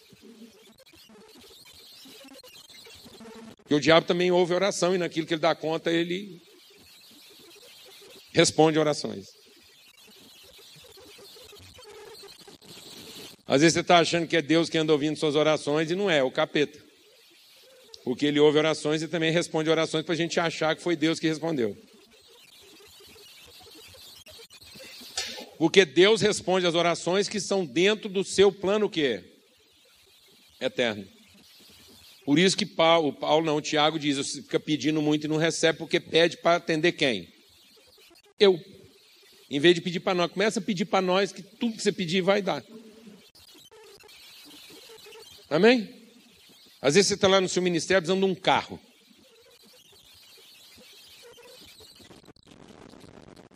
[3.57, 6.41] Porque o diabo também ouve oração e naquilo que ele dá conta, ele
[8.33, 9.27] responde orações.
[13.47, 16.09] Às vezes você está achando que é Deus que anda ouvindo suas orações e não
[16.09, 16.79] é, é o capeta.
[18.05, 21.19] Porque ele ouve orações e também responde orações para a gente achar que foi Deus
[21.19, 21.77] que respondeu.
[25.63, 29.23] Porque Deus responde as orações que são dentro do seu plano que
[30.61, 31.07] eterno.
[32.25, 35.79] Por isso que Paulo, Paulo não, Tiago diz, você fica pedindo muito e não recebe
[35.79, 37.33] porque pede para atender quem?
[38.41, 38.61] Eu.
[39.49, 41.93] Em vez de pedir para nós, começa a pedir para nós que tudo que você
[41.93, 42.65] pedir vai dar.
[45.49, 45.89] Amém?
[46.81, 48.81] Às vezes você está lá no seu ministério precisando de um carro.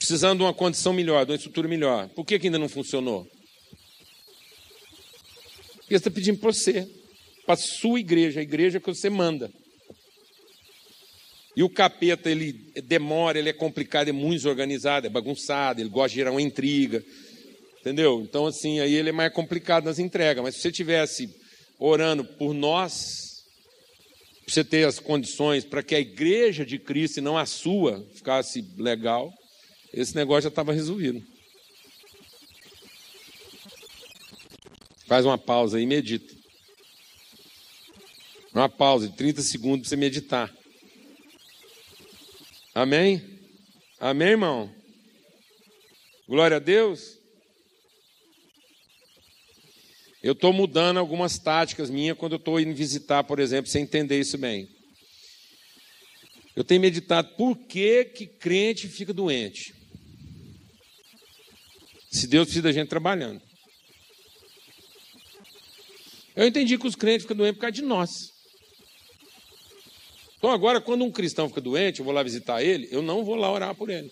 [0.07, 2.09] Precisando de uma condição melhor, de uma estrutura melhor.
[2.11, 3.27] Por que, que ainda não funcionou?
[5.79, 6.89] Porque está pedindo para você,
[7.45, 9.51] para a sua igreja, a igreja que você manda.
[11.57, 12.53] E o capeta, ele
[12.85, 17.03] demora, ele é complicado, é muito desorganizado, é bagunçado, ele gosta de gerar uma intriga.
[17.81, 18.21] Entendeu?
[18.21, 20.41] Então, assim, aí ele é mais complicado nas entregas.
[20.41, 21.29] Mas se você tivesse
[21.81, 23.43] orando por nós,
[24.45, 28.07] para você ter as condições para que a igreja de Cristo e não a sua
[28.15, 29.33] ficasse legal,
[29.97, 31.27] esse negócio já estava resolvido.
[35.07, 36.35] Faz uma pausa e medita.
[38.53, 40.55] Uma pausa de 30 segundos para você meditar.
[42.75, 43.41] Amém?
[43.99, 44.71] Amém, irmão?
[46.29, 47.19] Glória a Deus.
[50.23, 54.21] Eu estou mudando algumas táticas minhas quando eu estou indo visitar, por exemplo, sem entender
[54.21, 54.69] isso bem.
[56.55, 59.75] Eu tenho meditado por que, que crente fica doente.
[62.17, 63.43] Se Deus precisa da gente trabalhando.
[66.35, 68.33] Eu entendi que os crentes ficam doentes por causa de nós.
[70.39, 73.35] Então agora, quando um cristão fica doente, eu vou lá visitar ele, eu não vou
[73.35, 74.11] lá orar por ele.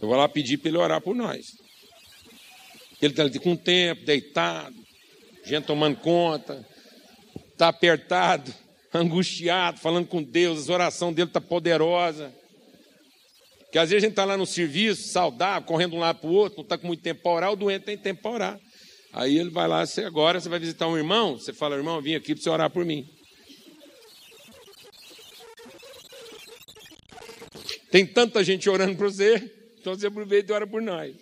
[0.00, 1.52] Eu vou lá pedir para ele orar por nós.
[3.02, 4.74] Ele está ali com tempo, deitado,
[5.44, 6.66] gente tomando conta,
[7.52, 8.54] está apertado,
[8.92, 12.34] angustiado, falando com Deus, a oração dele está poderosa.
[13.70, 16.32] Que às vezes a gente está lá no serviço, saudável, correndo um lado para o
[16.32, 18.60] outro, não está com muito tempo para orar, o doente tem tempo para orar.
[19.12, 22.14] Aí ele vai lá, você agora você vai visitar um irmão, você fala, irmão, vim
[22.14, 23.08] aqui para você orar por mim.
[27.90, 29.36] Tem tanta gente orando por você,
[29.80, 31.16] então você aproveita e ora por nós.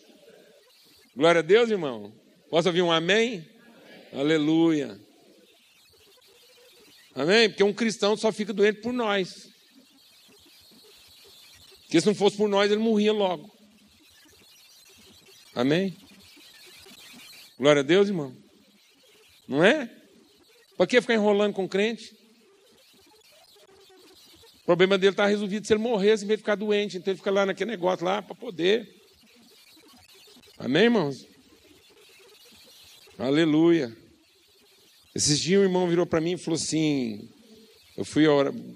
[1.16, 2.12] Glória a Deus, irmão.
[2.50, 3.46] Posso ouvir um amém?
[4.12, 4.20] amém?
[4.20, 4.98] Aleluia.
[7.14, 7.48] Amém?
[7.48, 9.53] Porque um cristão só fica doente por nós.
[11.84, 13.50] Porque se não fosse por nós, ele morria logo.
[15.54, 15.96] Amém?
[17.58, 18.36] Glória a Deus, irmão.
[19.46, 19.88] Não é?
[20.76, 22.12] Para que ficar enrolando com crente?
[24.62, 26.96] O problema dele está resolvido se ele morresse em vez de ficar doente.
[26.96, 29.04] Então ele fica lá naquele negócio lá para poder
[30.56, 31.26] Amém, irmãos?
[33.18, 33.94] Aleluia.
[35.12, 37.28] Esses dias um irmão virou para mim e falou assim:
[37.96, 38.24] eu fui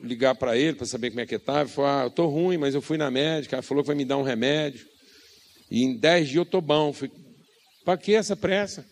[0.03, 1.63] ligar para ele para saber como é que estava.
[1.63, 3.57] Ele falou: Ah, eu estou ruim, mas eu fui na médica.
[3.57, 4.87] Ela falou que vai me dar um remédio.
[5.71, 6.93] E em dez dias eu estou bom.
[6.93, 7.13] Falei:
[7.85, 8.87] Para que essa pressa?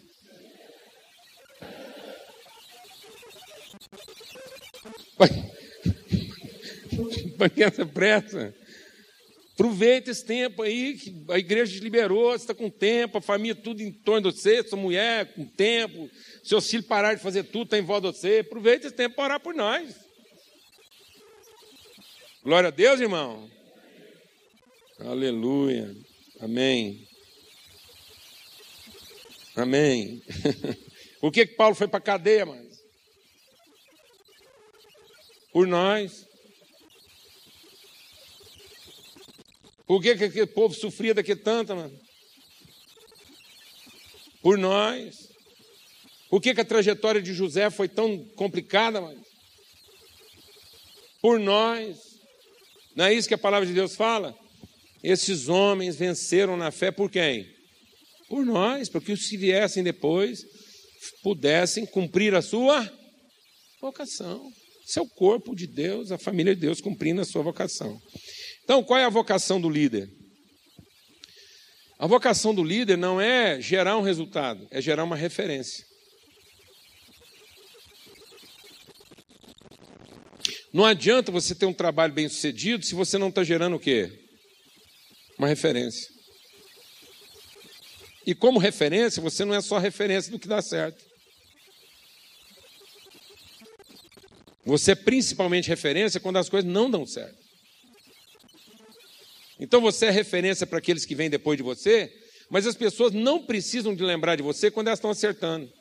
[7.39, 8.53] Para que essa pressa?
[9.53, 13.55] Aproveita esse tempo aí, que a igreja te liberou, você está com tempo, a família
[13.55, 16.11] tudo em torno de você, sua mulher com tempo,
[16.45, 18.41] seus filhos pararam de fazer tudo, está em volta de você.
[18.41, 20.06] Aproveita esse tempo para orar por nós.
[22.47, 23.51] Glória a Deus, irmão.
[25.01, 25.93] Aleluia.
[26.39, 27.05] Amém.
[29.57, 30.23] Amém.
[31.21, 32.71] Por que, que Paulo foi para a cadeia, mano?
[35.53, 36.25] Por nós.
[39.85, 42.01] Por que, que aquele povo sofria daqui tanto, mano?
[44.41, 45.33] Por nós.
[46.31, 49.21] Por que, que a trajetória de José foi tão complicada, mano?
[51.21, 52.16] Por nós.
[52.97, 54.35] Não é isso que a palavra de Deus fala?
[55.03, 57.47] Esses homens venceram na fé por quem?
[58.29, 60.45] Por nós, porque se viessem depois,
[61.23, 62.91] pudessem cumprir a sua
[63.81, 64.51] vocação.
[64.87, 68.01] Seu é corpo de Deus, a família de Deus cumprindo a sua vocação.
[68.65, 70.09] Então, qual é a vocação do líder?
[71.99, 75.85] A vocação do líder não é gerar um resultado, é gerar uma referência.
[80.77, 84.13] Não adianta você ter um trabalho bem sucedido se você não está gerando o quê?
[85.39, 86.13] Uma referência.
[88.27, 91.03] E como referência, você não é só referência do que dá certo.
[94.67, 97.43] Você é principalmente referência quando as coisas não dão certo.
[99.59, 102.15] Então você é referência para aqueles que vêm depois de você,
[102.51, 105.73] mas as pessoas não precisam de lembrar de você quando elas estão acertando.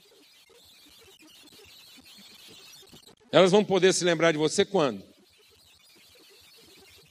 [3.32, 5.04] Elas vão poder se lembrar de você quando?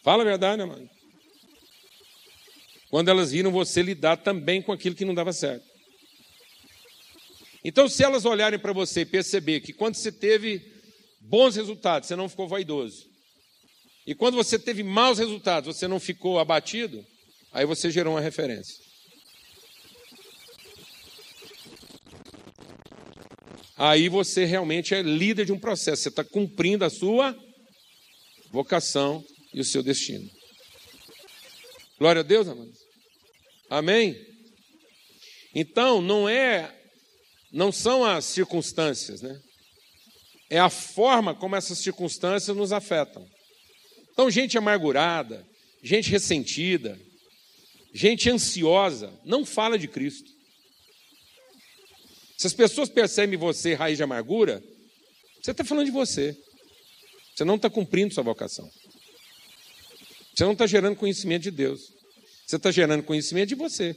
[0.02, 0.88] Fala a verdade, né, mano?
[2.90, 5.64] Quando elas viram você lidar também com aquilo que não dava certo.
[7.64, 10.62] Então, se elas olharem para você e perceber que quando você teve
[11.18, 13.08] bons resultados, você não ficou vaidoso,
[14.06, 17.04] e quando você teve maus resultados, você não ficou abatido,
[17.50, 18.83] aí você gerou uma referência.
[23.76, 27.36] Aí você realmente é líder de um processo, você está cumprindo a sua
[28.50, 30.30] vocação e o seu destino.
[31.98, 32.78] Glória a Deus, amados.
[33.68, 34.16] Amém?
[35.54, 36.74] Então, não é,
[37.52, 39.40] não são as circunstâncias, né?
[40.50, 43.26] É a forma como essas circunstâncias nos afetam.
[44.12, 45.44] Então, gente amargurada,
[45.82, 46.98] gente ressentida,
[47.92, 50.33] gente ansiosa, não fala de Cristo.
[52.36, 54.62] Se as pessoas percebem você raiz de amargura,
[55.40, 56.36] você está falando de você.
[57.34, 58.70] Você não está cumprindo sua vocação.
[60.34, 61.92] Você não está gerando conhecimento de Deus.
[62.46, 63.96] Você está gerando conhecimento de você.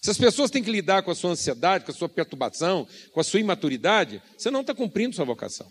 [0.00, 3.20] Se as pessoas têm que lidar com a sua ansiedade, com a sua perturbação, com
[3.20, 5.70] a sua imaturidade, você não está cumprindo sua vocação.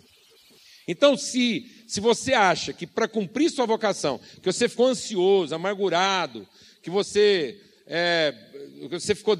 [0.87, 6.47] Então, se, se você acha que para cumprir sua vocação, que você ficou ansioso, amargurado,
[6.81, 8.33] que você, é,
[8.89, 9.37] que você ficou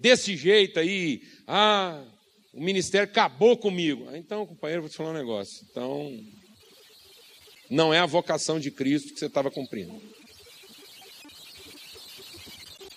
[0.00, 2.02] desse jeito aí, ah,
[2.52, 4.08] o ministério acabou comigo.
[4.08, 5.66] Ah, então, companheiro, vou te falar um negócio.
[5.70, 6.18] Então,
[7.68, 10.00] não é a vocação de Cristo que você estava cumprindo.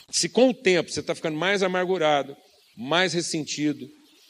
[0.10, 2.36] Se com o tempo você está ficando mais amargurado,
[2.78, 3.90] mais ressentido,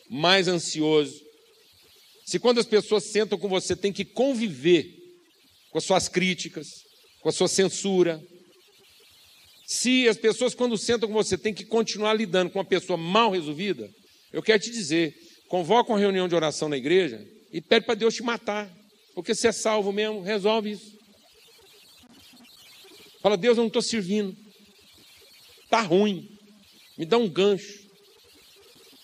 [0.09, 1.21] mais ansioso,
[2.25, 4.97] se quando as pessoas sentam com você tem que conviver
[5.71, 6.67] com as suas críticas,
[7.21, 8.21] com a sua censura,
[9.73, 13.31] se as pessoas quando sentam com você tem que continuar lidando com uma pessoa mal
[13.31, 13.89] resolvida,
[14.31, 15.15] eu quero te dizer,
[15.47, 18.71] convoca uma reunião de oração na igreja e pede para Deus te matar,
[19.15, 20.95] porque você é salvo mesmo, resolve isso.
[23.19, 24.37] Fala, Deus, eu não estou servindo.
[25.63, 26.29] Está ruim.
[26.95, 27.79] Me dá um gancho.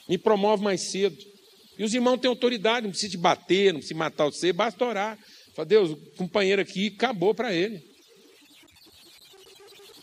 [0.08, 1.18] Me promove mais cedo.
[1.80, 5.18] E os irmãos têm autoridade, não precisa te bater, não precisa matar você, basta orar.
[5.56, 7.89] Fala, Deus, o companheiro aqui acabou para ele.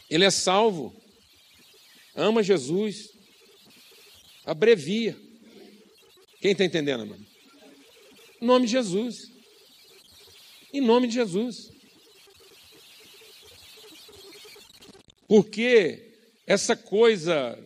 [0.09, 0.95] Ele é salvo.
[2.15, 3.11] Ama Jesus.
[4.45, 5.17] Abrevia.
[6.41, 7.27] Quem está entendendo, mano?
[8.41, 9.31] Em nome de Jesus.
[10.73, 11.71] Em nome de Jesus.
[15.27, 16.15] Porque
[16.47, 17.59] essa coisa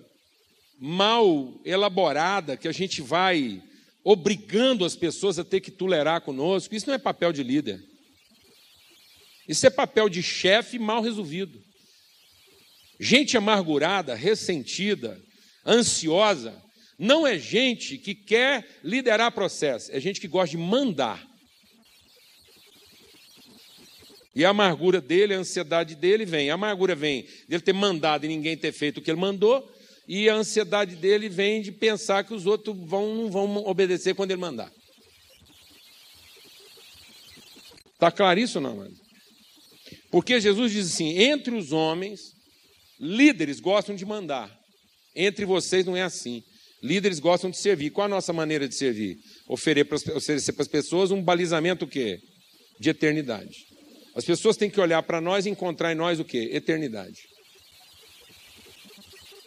[0.78, 3.62] mal elaborada que a gente vai
[4.02, 6.74] obrigando as pessoas a ter que tolerar conosco.
[6.74, 7.84] Isso não é papel de líder.
[9.46, 11.62] Isso é papel de chefe mal resolvido.
[13.02, 15.18] Gente amargurada, ressentida,
[15.66, 16.54] ansiosa,
[16.98, 21.26] não é gente que quer liderar processo, é gente que gosta de mandar.
[24.34, 26.50] E a amargura dele, a ansiedade dele vem.
[26.50, 29.66] A amargura vem dele ter mandado e ninguém ter feito o que ele mandou,
[30.06, 34.32] e a ansiedade dele vem de pensar que os outros vão, não vão obedecer quando
[34.32, 34.70] ele mandar.
[37.94, 38.96] Está claro isso não, mano?
[40.10, 42.38] Porque Jesus diz assim: entre os homens,
[43.00, 44.54] líderes gostam de mandar.
[45.16, 46.42] Entre vocês não é assim.
[46.82, 47.90] Líderes gostam de servir.
[47.90, 49.16] Qual a nossa maneira de servir?
[49.48, 52.18] Oferecer para as pessoas um balizamento o quê?
[52.78, 53.66] De eternidade.
[54.14, 56.50] As pessoas têm que olhar para nós e encontrar em nós o quê?
[56.52, 57.18] Eternidade.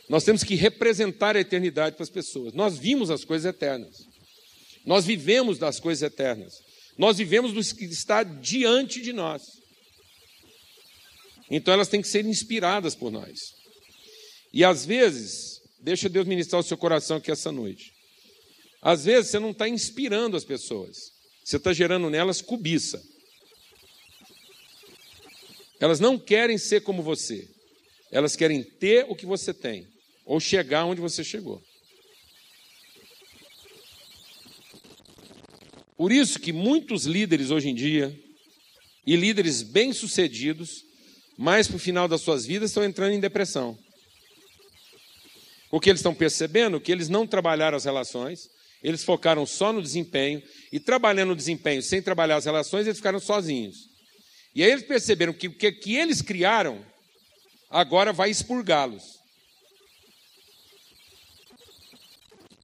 [0.10, 2.54] Nós temos que representar a eternidade para as pessoas.
[2.54, 3.96] Nós vimos as coisas eternas.
[4.86, 6.54] Nós vivemos das coisas eternas.
[6.98, 9.63] Nós vivemos do que está diante de nós.
[11.50, 13.54] Então elas têm que ser inspiradas por nós.
[14.52, 17.94] E às vezes, Deixa Deus ministrar o seu coração aqui essa noite.
[18.82, 21.12] Às vezes você não está inspirando as pessoas,
[21.44, 23.04] você está gerando nelas cobiça.
[25.82, 27.50] Elas não querem ser como você,
[28.10, 29.86] elas querem ter o que você tem,
[30.24, 31.62] ou chegar onde você chegou.
[35.98, 38.18] Por isso que muitos líderes hoje em dia,
[39.06, 40.86] e líderes bem-sucedidos,
[41.38, 43.78] mais para o final das suas vidas, estão entrando em depressão.
[45.70, 48.50] Porque eles estão percebendo que eles não trabalharam as relações,
[48.84, 53.20] eles focaram só no desempenho, e trabalhando no desempenho sem trabalhar as relações, eles ficaram
[53.20, 53.90] sozinhos.
[54.54, 56.86] E aí eles perceberam que o que, que eles criaram
[57.70, 59.20] agora vai expurgá-los.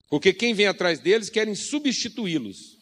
[0.10, 2.78] Porque quem vem atrás deles querem substituí-los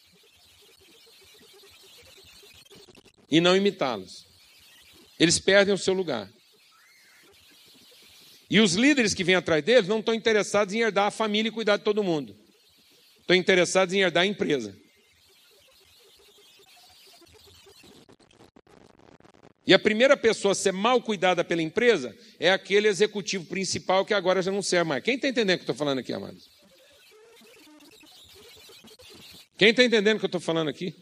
[3.30, 4.27] e não imitá-los.
[5.18, 6.30] Eles perdem o seu lugar.
[8.50, 11.52] E os líderes que vêm atrás deles não estão interessados em herdar a família e
[11.52, 12.36] cuidar de todo mundo.
[13.20, 14.74] Estão interessados em herdar a empresa.
[19.66, 24.14] E a primeira pessoa a ser mal cuidada pela empresa é aquele executivo principal que
[24.14, 25.04] agora já não serve mais.
[25.04, 26.48] Quem está entendendo o que eu estou falando aqui, amados?
[29.58, 30.94] Quem está entendendo o que eu estou falando aqui?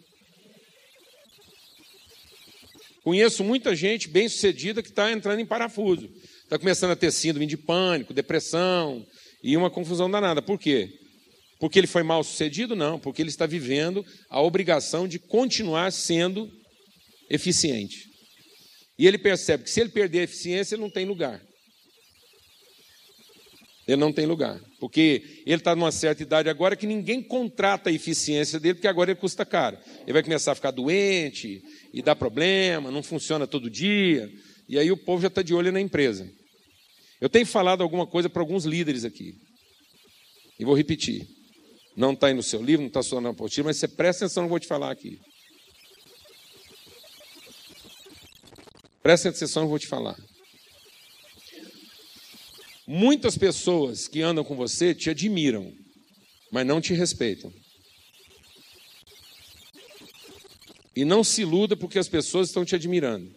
[3.07, 6.11] Conheço muita gente bem sucedida que está entrando em parafuso.
[6.42, 9.07] Está começando a ter síndrome de pânico, depressão
[9.44, 10.42] e uma confusão danada.
[10.42, 10.92] Por quê?
[11.61, 12.74] Porque ele foi mal sucedido?
[12.74, 16.50] Não, porque ele está vivendo a obrigação de continuar sendo
[17.30, 18.11] eficiente.
[18.98, 21.40] E ele percebe que se ele perder a eficiência, ele não tem lugar.
[23.87, 24.61] Ele não tem lugar.
[24.80, 29.12] Porque ele está numa certa idade agora que ninguém contrata a eficiência dele, porque agora
[29.12, 29.78] ele custa caro.
[30.03, 31.62] Ele vai começar a ficar doente
[31.93, 34.30] e dar problema, não funciona todo dia.
[34.68, 36.28] E aí o povo já está de olho na empresa.
[37.20, 39.34] Eu tenho falado alguma coisa para alguns líderes aqui.
[40.59, 41.26] E vou repetir.
[41.97, 44.43] Não está aí no seu livro, não está só na apostila, mas você presta atenção
[44.43, 45.18] no que eu vou te falar aqui.
[49.03, 50.16] Presta atenção no que eu vou te falar.
[52.87, 55.72] Muitas pessoas que andam com você te admiram,
[56.51, 57.53] mas não te respeitam.
[60.95, 63.34] E não se iluda porque as pessoas estão te admirando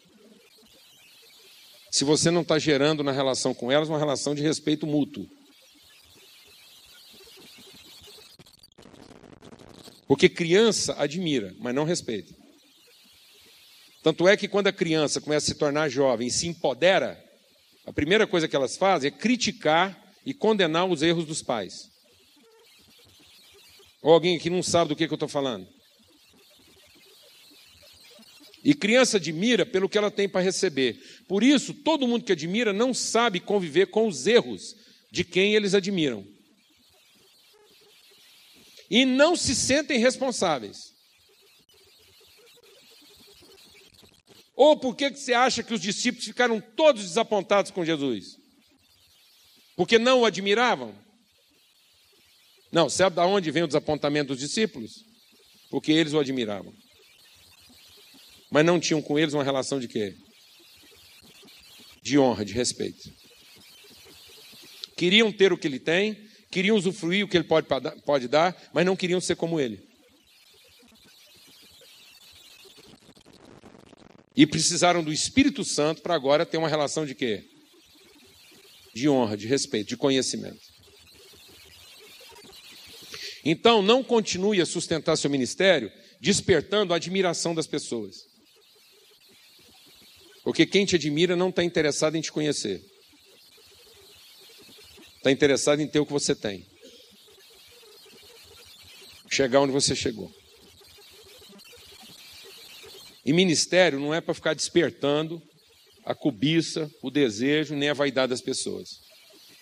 [1.92, 5.28] se você não está gerando na relação com elas uma relação de respeito mútuo.
[10.08, 12.34] Porque criança admira, mas não respeita.
[14.02, 17.22] Tanto é que quando a criança começa a se tornar jovem e se empodera,
[17.86, 21.90] a primeira coisa que elas fazem é criticar e condenar os erros dos pais.
[24.02, 25.68] Ou alguém aqui não sabe do que, que eu estou falando?
[28.64, 31.24] E criança admira pelo que ela tem para receber.
[31.28, 34.76] Por isso, todo mundo que admira não sabe conviver com os erros
[35.12, 36.26] de quem eles admiram.
[38.90, 40.89] E não se sentem responsáveis.
[44.60, 48.38] Ou por que você acha que os discípulos ficaram todos desapontados com Jesus?
[49.78, 50.94] Porque não o admiravam?
[52.70, 55.06] Não, sabe de onde vem o desapontamento dos discípulos?
[55.70, 56.74] Porque eles o admiravam
[58.50, 60.16] mas não tinham com eles uma relação de quê?
[62.02, 63.12] De honra, de respeito.
[64.96, 67.68] Queriam ter o que ele tem, queriam usufruir o que ele pode,
[68.04, 69.88] pode dar, mas não queriam ser como ele.
[74.40, 77.44] E precisaram do Espírito Santo para agora ter uma relação de quê?
[78.96, 80.62] De honra, de respeito, de conhecimento.
[83.44, 88.16] Então, não continue a sustentar seu ministério despertando a admiração das pessoas.
[90.42, 92.82] Porque quem te admira não está interessado em te conhecer.
[95.18, 96.66] está interessado em ter o que você tem.
[99.30, 100.39] Chegar onde você chegou.
[103.30, 105.40] E ministério não é para ficar despertando
[106.04, 109.02] a cobiça, o desejo, nem a vaidade das pessoas.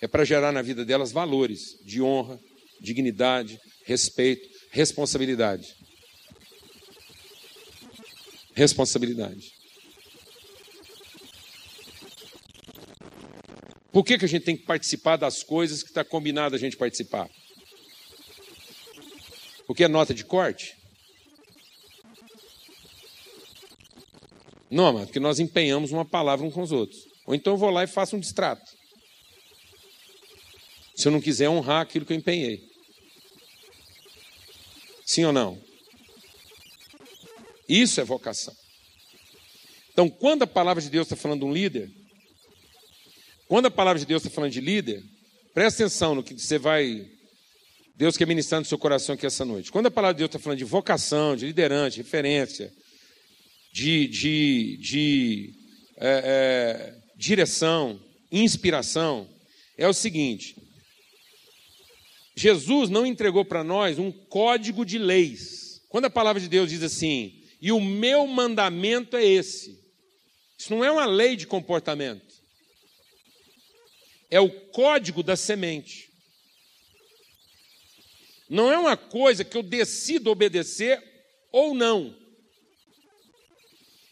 [0.00, 2.40] É para gerar na vida delas valores de honra,
[2.80, 5.76] dignidade, respeito, responsabilidade.
[8.54, 9.52] Responsabilidade.
[13.92, 16.78] Por que, que a gente tem que participar das coisas que está combinado a gente
[16.78, 17.28] participar?
[19.66, 20.77] Porque é nota de corte?
[24.70, 27.00] Não, mas porque nós empenhamos uma palavra uns com os outros.
[27.26, 28.70] Ou então eu vou lá e faço um distrato.
[30.96, 32.60] Se eu não quiser honrar aquilo que eu empenhei.
[35.06, 35.58] Sim ou não?
[37.68, 38.54] Isso é vocação.
[39.92, 41.90] Então, quando a palavra de Deus está falando de um líder,
[43.48, 45.02] quando a palavra de Deus está falando de líder,
[45.54, 47.10] presta atenção no que você vai.
[47.96, 49.72] Deus quer ministrar no seu coração aqui essa noite.
[49.72, 52.72] Quando a palavra de Deus está falando de vocação, de liderança, de referência,
[53.72, 55.54] de, de, de
[55.96, 58.00] é, é, direção,
[58.30, 59.28] inspiração,
[59.76, 60.56] é o seguinte:
[62.36, 65.82] Jesus não entregou para nós um código de leis.
[65.88, 69.78] Quando a palavra de Deus diz assim, e o meu mandamento é esse,
[70.56, 72.28] isso não é uma lei de comportamento
[74.30, 76.10] é o código da semente.
[78.48, 81.02] Não é uma coisa que eu decido obedecer
[81.52, 82.16] ou não.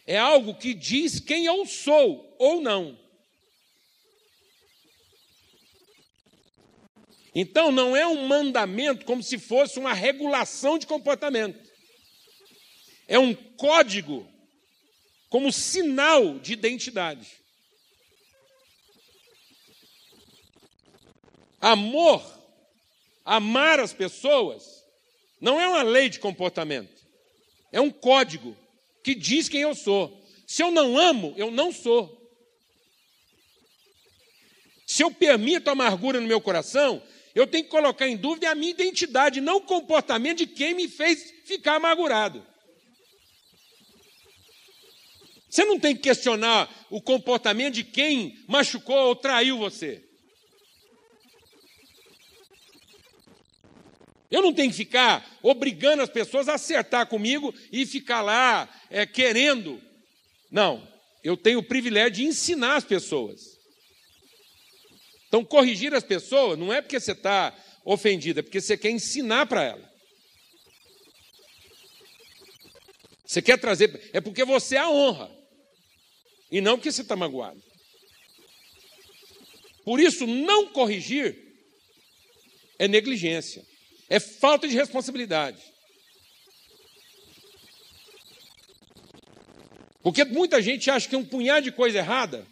[0.06, 2.96] É algo que diz quem eu sou ou não.
[7.34, 11.70] Então não é um mandamento como se fosse uma regulação de comportamento.
[13.08, 14.26] É um código
[15.28, 17.44] como sinal de identidade.
[21.60, 22.24] Amor,
[23.24, 24.84] amar as pessoas,
[25.40, 27.04] não é uma lei de comportamento,
[27.72, 28.56] é um código
[29.06, 30.20] que diz quem eu sou.
[30.48, 32.28] Se eu não amo, eu não sou.
[34.84, 37.00] Se eu permito amargura no meu coração,
[37.32, 40.88] eu tenho que colocar em dúvida a minha identidade, não o comportamento de quem me
[40.88, 42.44] fez ficar amargurado.
[45.48, 50.04] Você não tem que questionar o comportamento de quem machucou ou traiu você.
[54.36, 59.06] Eu não tenho que ficar obrigando as pessoas a acertar comigo e ficar lá é,
[59.06, 59.82] querendo.
[60.50, 60.86] Não,
[61.24, 63.58] eu tenho o privilégio de ensinar as pessoas.
[65.26, 69.46] Então, corrigir as pessoas não é porque você está ofendida, é porque você quer ensinar
[69.46, 69.90] para ela.
[73.24, 75.34] Você quer trazer, é porque você a honra,
[76.52, 77.62] e não porque você está magoado.
[79.82, 81.42] Por isso, não corrigir
[82.78, 83.64] é negligência.
[84.08, 85.60] É falta de responsabilidade.
[90.02, 92.46] Porque muita gente acha que é um punhado de coisa errada,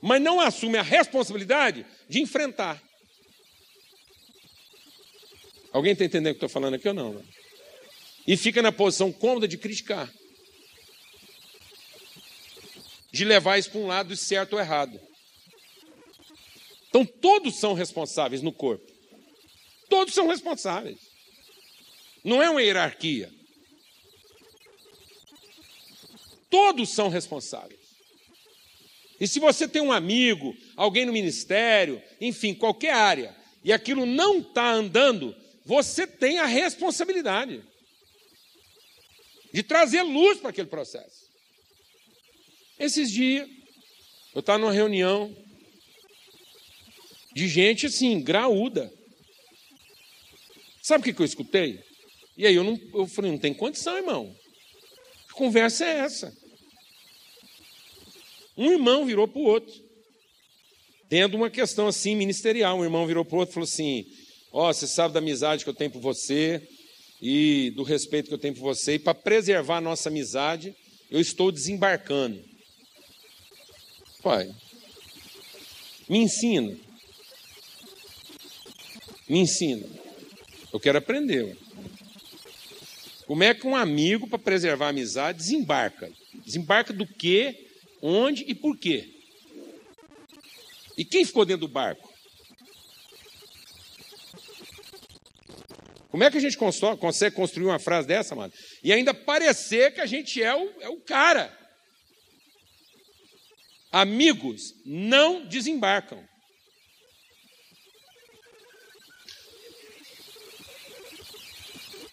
[0.00, 2.82] mas não assume a responsabilidade de enfrentar.
[5.70, 7.12] Alguém está entendendo o que estou falando aqui ou não?
[7.12, 7.22] Né?
[8.26, 10.10] E fica na posição cômoda de criticar.
[13.12, 15.00] De levar isso para um lado certo ou errado.
[16.88, 18.90] Então todos são responsáveis no corpo.
[19.90, 20.98] Todos são responsáveis.
[22.24, 23.30] Não é uma hierarquia.
[26.48, 27.80] Todos são responsáveis.
[29.20, 34.38] E se você tem um amigo, alguém no ministério, enfim, qualquer área, e aquilo não
[34.38, 37.62] está andando, você tem a responsabilidade
[39.52, 41.28] de trazer luz para aquele processo.
[42.78, 43.48] Esses dias,
[44.34, 45.36] eu estava numa reunião
[47.34, 48.92] de gente assim, graúda.
[50.90, 51.78] Sabe o que, eu escutei?
[52.36, 54.34] E aí eu, não, eu falei, não tem condição, irmão.
[55.28, 56.36] Que conversa é essa?
[58.56, 59.72] Um irmão virou para o outro.
[61.08, 62.76] Tendo uma questão assim ministerial.
[62.76, 64.04] Um irmão virou para o outro e falou assim:
[64.50, 66.60] Ó, oh, você sabe da amizade que eu tenho por você
[67.22, 70.74] e do respeito que eu tenho por você, e para preservar a nossa amizade,
[71.08, 72.42] eu estou desembarcando.
[74.24, 74.52] Pai,
[76.08, 76.76] me ensina.
[79.28, 79.99] Me ensina.
[80.72, 81.56] Eu quero aprender.
[83.26, 86.10] Como é que um amigo, para preservar a amizade, desembarca?
[86.44, 87.68] Desembarca do quê,
[88.02, 89.08] onde e por quê?
[90.96, 92.10] E quem ficou dentro do barco?
[96.10, 98.52] Como é que a gente consegue construir uma frase dessa, mano?
[98.82, 101.56] E ainda parecer que a gente é o, é o cara.
[103.92, 106.28] Amigos não desembarcam.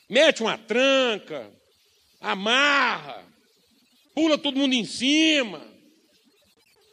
[0.09, 1.51] Mete uma tranca,
[2.19, 3.25] amarra,
[4.13, 5.65] pula todo mundo em cima,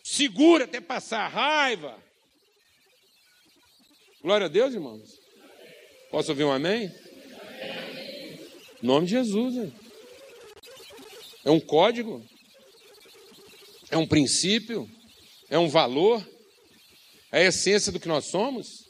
[0.02, 2.02] segura até passar a raiva.
[4.20, 5.18] Glória a Deus, irmãos.
[6.10, 6.92] Posso ouvir um amém?
[8.82, 9.56] Em nome de Jesus.
[9.56, 9.74] Hein?
[11.44, 12.24] É um código,
[13.90, 14.88] é um princípio,
[15.50, 16.26] é um valor,
[17.30, 18.83] é a essência do que nós somos.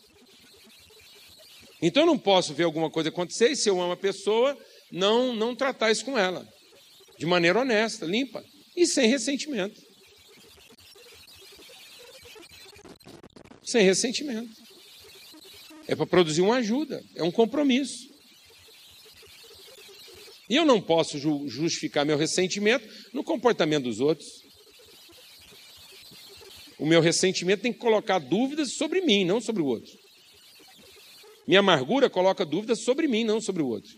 [1.86, 4.58] Então eu não posso ver alguma coisa acontecer e se eu amo a pessoa,
[4.90, 6.48] não, não tratar isso com ela.
[7.18, 8.42] De maneira honesta, limpa
[8.74, 9.78] e sem ressentimento.
[13.62, 14.50] Sem ressentimento.
[15.86, 18.08] É para produzir uma ajuda, é um compromisso.
[20.48, 24.42] E eu não posso ju justificar meu ressentimento no comportamento dos outros.
[26.78, 30.03] O meu ressentimento tem que colocar dúvidas sobre mim, não sobre o outro.
[31.46, 33.92] Minha amargura coloca dúvidas sobre mim, não sobre o outro.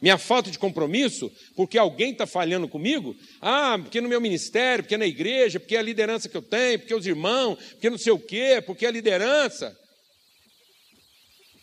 [0.00, 4.96] Minha falta de compromisso, porque alguém está falhando comigo, ah, porque no meu ministério, porque
[4.96, 8.18] na igreja, porque a liderança que eu tenho, porque os irmãos, porque não sei o
[8.18, 9.78] quê, porque a liderança.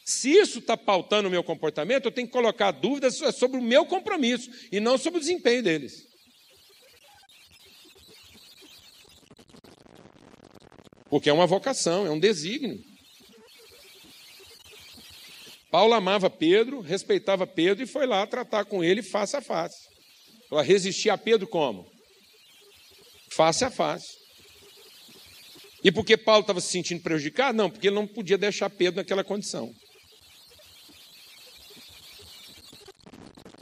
[0.05, 3.85] Se isso está pautando o meu comportamento, eu tenho que colocar dúvidas sobre o meu
[3.85, 6.07] compromisso e não sobre o desempenho deles.
[11.09, 12.83] Porque é uma vocação, é um desígnio.
[15.77, 19.87] Paulo amava Pedro, respeitava Pedro e foi lá tratar com ele face a face.
[20.51, 21.87] Ela resistia a Pedro como?
[23.29, 24.17] Face a face.
[25.83, 27.55] E por que Paulo estava se sentindo prejudicado?
[27.55, 29.71] Não, porque ele não podia deixar Pedro naquela condição.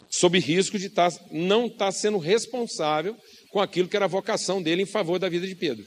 [0.09, 3.17] Sob risco de tá, não estar tá sendo responsável
[3.49, 5.85] com aquilo que era a vocação dele em favor da vida de Pedro.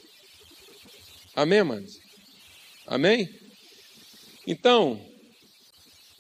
[1.35, 1.93] Amém, manos?
[2.87, 3.31] Amém?
[4.47, 5.08] Então,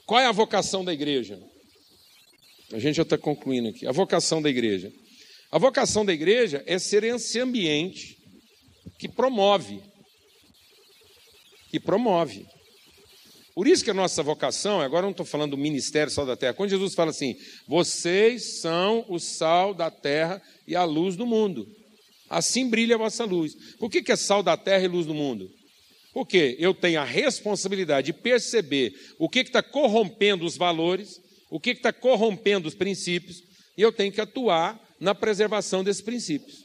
[0.08, 1.38] qual é a vocação da igreja?
[2.72, 3.86] A gente já está concluindo aqui.
[3.86, 4.90] A vocação da igreja.
[5.52, 8.16] A vocação da igreja é ser esse ambiente
[8.98, 9.82] que promove.
[11.70, 12.46] Que promove.
[13.54, 16.54] Por isso que a nossa vocação, agora não estou falando do ministério sal da terra,
[16.54, 17.36] quando Jesus fala assim,
[17.66, 21.66] vocês são o sal da terra e a luz do mundo.
[22.30, 23.52] Assim brilha a vossa luz.
[23.78, 25.50] Por que, que é sal da terra e luz do mundo?
[26.12, 31.70] Porque eu tenho a responsabilidade de perceber o que está corrompendo os valores, o que
[31.70, 33.42] está corrompendo os princípios,
[33.76, 36.64] e eu tenho que atuar na preservação desses princípios.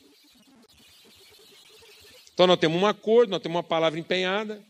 [2.34, 4.64] Então nós temos um acordo, nós temos uma palavra empenhada.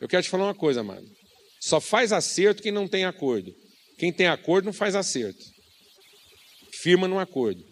[0.00, 1.06] Eu quero te falar uma coisa, amado.
[1.60, 3.52] Só faz acerto quem não tem acordo.
[3.98, 5.44] Quem tem acordo não faz acerto.
[6.72, 7.71] Firma no acordo.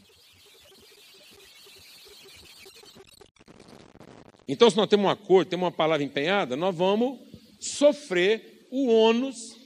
[4.52, 7.20] Então, se nós temos um acordo, temos uma palavra empenhada, nós vamos
[7.60, 9.56] sofrer o ônus.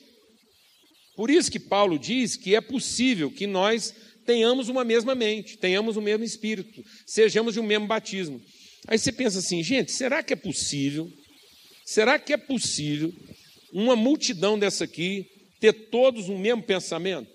[1.16, 3.95] Por isso que Paulo diz que é possível que nós
[4.26, 8.43] tenhamos uma mesma mente, tenhamos o mesmo espírito, sejamos de um mesmo batismo.
[8.87, 11.11] Aí você pensa assim, gente, será que é possível?
[11.87, 13.11] Será que é possível
[13.72, 15.26] uma multidão dessa aqui
[15.61, 17.30] ter todos o mesmo pensamento?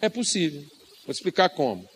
[0.00, 0.62] É possível.
[1.04, 1.86] Vou explicar como.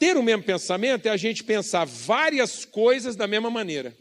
[0.00, 3.94] Ter o mesmo pensamento é a gente pensar várias coisas da mesma maneira.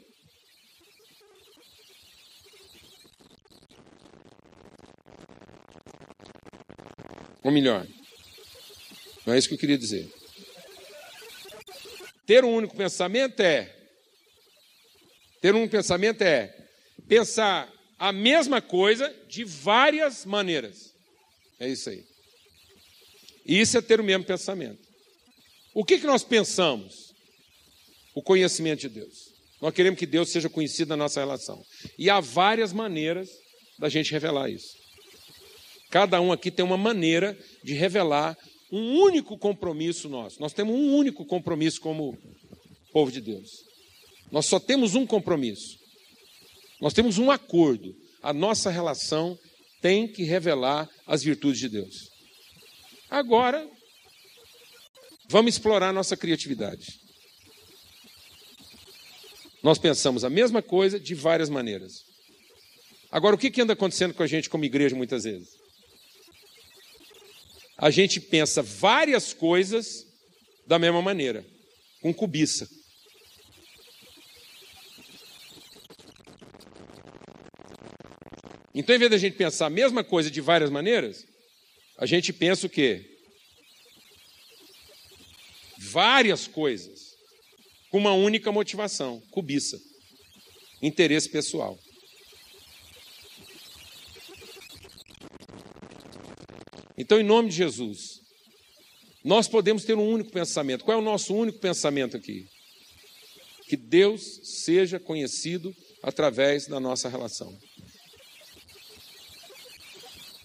[7.43, 7.85] Ou melhor,
[9.25, 10.09] não é isso que eu queria dizer.
[12.25, 13.75] Ter um único pensamento é.
[15.41, 16.55] Ter um pensamento é
[17.09, 20.95] pensar a mesma coisa de várias maneiras.
[21.59, 22.05] É isso aí.
[23.45, 24.88] Isso é ter o mesmo pensamento.
[25.73, 27.13] O que, que nós pensamos?
[28.15, 29.29] O conhecimento de Deus.
[29.61, 31.63] Nós queremos que Deus seja conhecido na nossa relação.
[31.97, 33.29] E há várias maneiras
[33.77, 34.77] da gente revelar isso.
[35.89, 38.37] Cada um aqui tem uma maneira de revelar
[38.71, 40.39] um único compromisso nosso.
[40.39, 42.17] Nós temos um único compromisso como
[42.91, 43.49] povo de Deus.
[44.31, 45.77] Nós só temos um compromisso.
[46.79, 47.95] Nós temos um acordo.
[48.21, 49.37] A nossa relação
[49.81, 52.09] tem que revelar as virtudes de Deus.
[53.09, 53.67] Agora,
[55.31, 56.99] Vamos explorar nossa criatividade.
[59.61, 62.03] Nós pensamos a mesma coisa de várias maneiras.
[63.11, 65.49] Agora, o que, anda acontecendo com a gente como igreja muitas vezes?
[67.77, 70.07] A gente pensa várias coisas
[70.65, 71.45] da mesma maneira,
[72.01, 72.67] com cobiça.
[78.73, 81.23] Então, em vez da gente pensar a mesma coisa de várias maneiras,
[81.99, 83.08] a gente pensa o quê?
[85.79, 87.15] várias coisas
[87.89, 89.79] com uma única motivação: cobiça,
[90.81, 91.79] interesse pessoal.
[96.97, 98.19] Então, em nome de Jesus,
[99.23, 100.83] nós podemos ter um único pensamento.
[100.83, 102.45] Qual é o nosso único pensamento aqui?
[103.69, 105.73] Que Deus seja conhecido
[106.03, 107.57] através da nossa relação.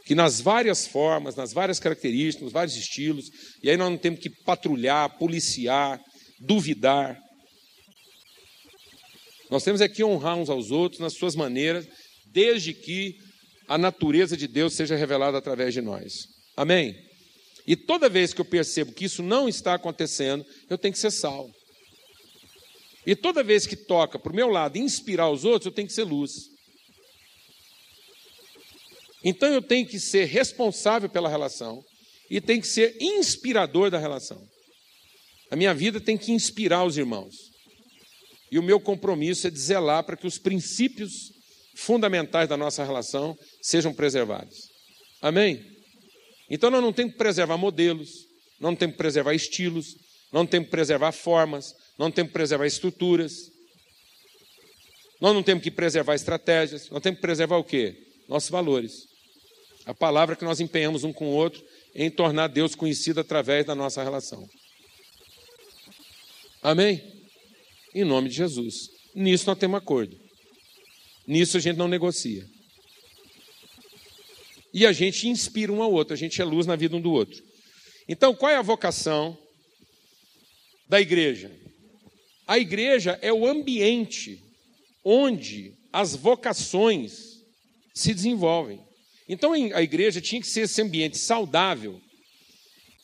[0.04, 3.30] Que nas várias formas, nas várias características, nos vários estilos,
[3.62, 6.00] e aí nós não temos que patrulhar, policiar,
[6.38, 7.18] duvidar.
[9.50, 11.86] Nós temos aqui honrar uns aos outros nas suas maneiras,
[12.26, 13.16] desde que
[13.66, 16.26] a natureza de Deus seja revelada através de nós.
[16.56, 16.94] Amém?
[17.66, 21.10] E toda vez que eu percebo que isso não está acontecendo, eu tenho que ser
[21.10, 21.52] salvo.
[23.06, 25.94] E toda vez que toca para o meu lado inspirar os outros, eu tenho que
[25.94, 26.53] ser luz.
[29.24, 31.82] Então eu tenho que ser responsável pela relação
[32.30, 34.40] e tenho que ser inspirador da relação.
[35.50, 37.34] A minha vida tem que inspirar os irmãos.
[38.50, 41.32] E o meu compromisso é de zelar para que os princípios
[41.74, 44.70] fundamentais da nossa relação sejam preservados.
[45.22, 45.64] Amém?
[46.50, 48.26] Então nós não temos que preservar modelos,
[48.60, 49.96] não temos que preservar estilos,
[50.30, 53.50] não temos que preservar formas, não temos que preservar estruturas.
[55.20, 57.96] Nós não temos que preservar estratégias, nós temos que preservar o quê?
[58.28, 59.13] Nossos valores.
[59.86, 61.64] A palavra que nós empenhamos um com o outro
[61.94, 64.48] em tornar Deus conhecido através da nossa relação.
[66.62, 67.02] Amém?
[67.94, 68.88] Em nome de Jesus.
[69.14, 70.18] Nisso nós temos acordo.
[71.26, 72.46] Nisso a gente não negocia.
[74.72, 77.12] E a gente inspira um ao outro, a gente é luz na vida um do
[77.12, 77.40] outro.
[78.08, 79.38] Então, qual é a vocação
[80.88, 81.50] da igreja?
[82.46, 84.42] A igreja é o ambiente
[85.04, 87.40] onde as vocações
[87.94, 88.83] se desenvolvem.
[89.28, 92.00] Então, a igreja tinha que ser esse ambiente saudável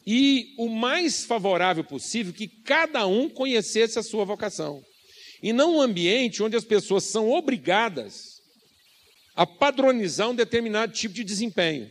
[0.07, 4.83] e o mais favorável possível que cada um conhecesse a sua vocação.
[5.43, 8.41] E não um ambiente onde as pessoas são obrigadas
[9.35, 11.91] a padronizar um determinado tipo de desempenho.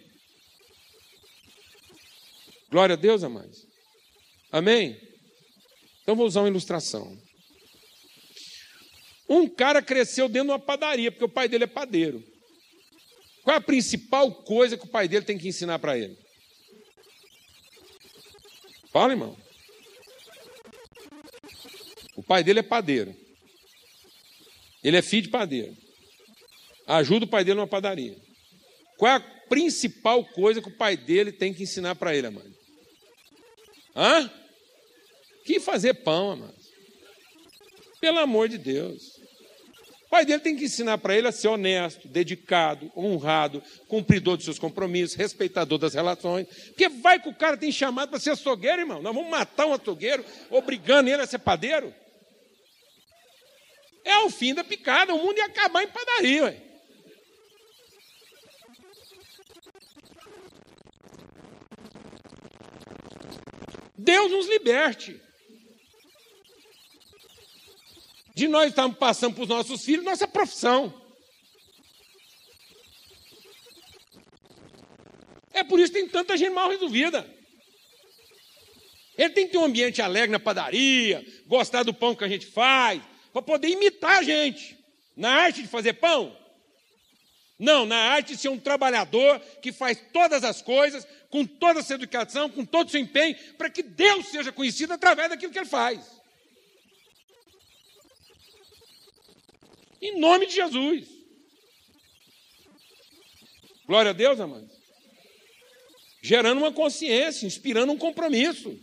[2.69, 3.65] Glória a Deus, amados.
[4.51, 4.99] Amém?
[6.03, 7.17] Então vou usar uma ilustração.
[9.27, 12.23] Um cara cresceu dentro de uma padaria, porque o pai dele é padeiro.
[13.49, 16.15] Qual é a principal coisa que o pai dele tem que ensinar para ele?
[18.91, 19.35] Fala, irmão.
[22.15, 23.15] O pai dele é padeiro.
[24.83, 25.75] Ele é filho de padeiro.
[26.85, 28.15] Ajuda o pai dele numa padaria.
[28.99, 32.55] Qual é a principal coisa que o pai dele tem que ensinar para ele, amado?
[33.95, 34.31] Hã?
[35.43, 36.55] Que fazer pão, amado.
[37.99, 39.18] Pelo amor de Deus.
[40.10, 44.45] O pai dele tem que ensinar para ele a ser honesto, dedicado, honrado, cumpridor dos
[44.45, 46.47] seus compromissos, respeitador das relações.
[46.47, 49.03] Porque vai que o cara tem chamado para ser açougueiro, irmão.
[49.03, 51.93] Nós vamos matar um açougueiro, obrigando ele a ser padeiro.
[54.03, 56.45] É o fim da picada, o mundo ia acabar em padaria.
[56.45, 56.62] Ué.
[63.95, 65.22] Deus nos liberte.
[68.39, 70.93] De nós estarmos passando para os nossos filhos nossa profissão.
[75.51, 77.29] É por isso que tem tanta gente mal resolvida.
[79.17, 82.45] Ele tem que ter um ambiente alegre na padaria, gostar do pão que a gente
[82.45, 83.01] faz,
[83.33, 84.79] para poder imitar a gente.
[85.17, 86.33] Na arte de fazer pão?
[87.59, 91.83] Não, na arte de ser um trabalhador que faz todas as coisas, com toda a
[91.83, 95.59] sua educação, com todo o seu empenho, para que Deus seja conhecido através daquilo que
[95.59, 96.18] ele faz.
[100.01, 101.07] Em nome de Jesus.
[103.85, 104.69] Glória a Deus, amados.
[106.21, 108.79] Gerando uma consciência, inspirando um compromisso.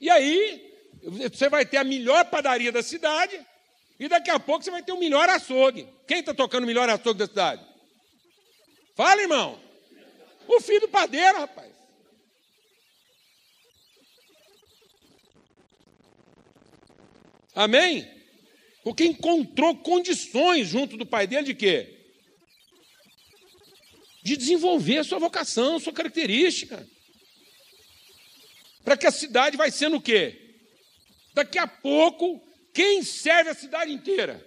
[0.00, 3.40] E aí, você vai ter a melhor padaria da cidade,
[3.98, 5.88] e daqui a pouco você vai ter o melhor açougue.
[6.06, 7.64] Quem está tocando o melhor açougue da cidade?
[8.94, 9.60] Fala, irmão.
[10.46, 11.71] O filho do padeiro, rapaz.
[17.54, 18.08] Amém?
[18.82, 21.98] Porque encontrou condições junto do pai dele de quê?
[24.22, 26.86] De desenvolver a sua vocação, a sua característica.
[28.84, 30.56] Para que a cidade vai sendo o quê?
[31.34, 32.42] Daqui a pouco,
[32.74, 34.44] quem serve a cidade inteira?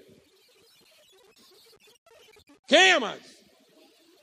[2.68, 3.26] Quem, amados?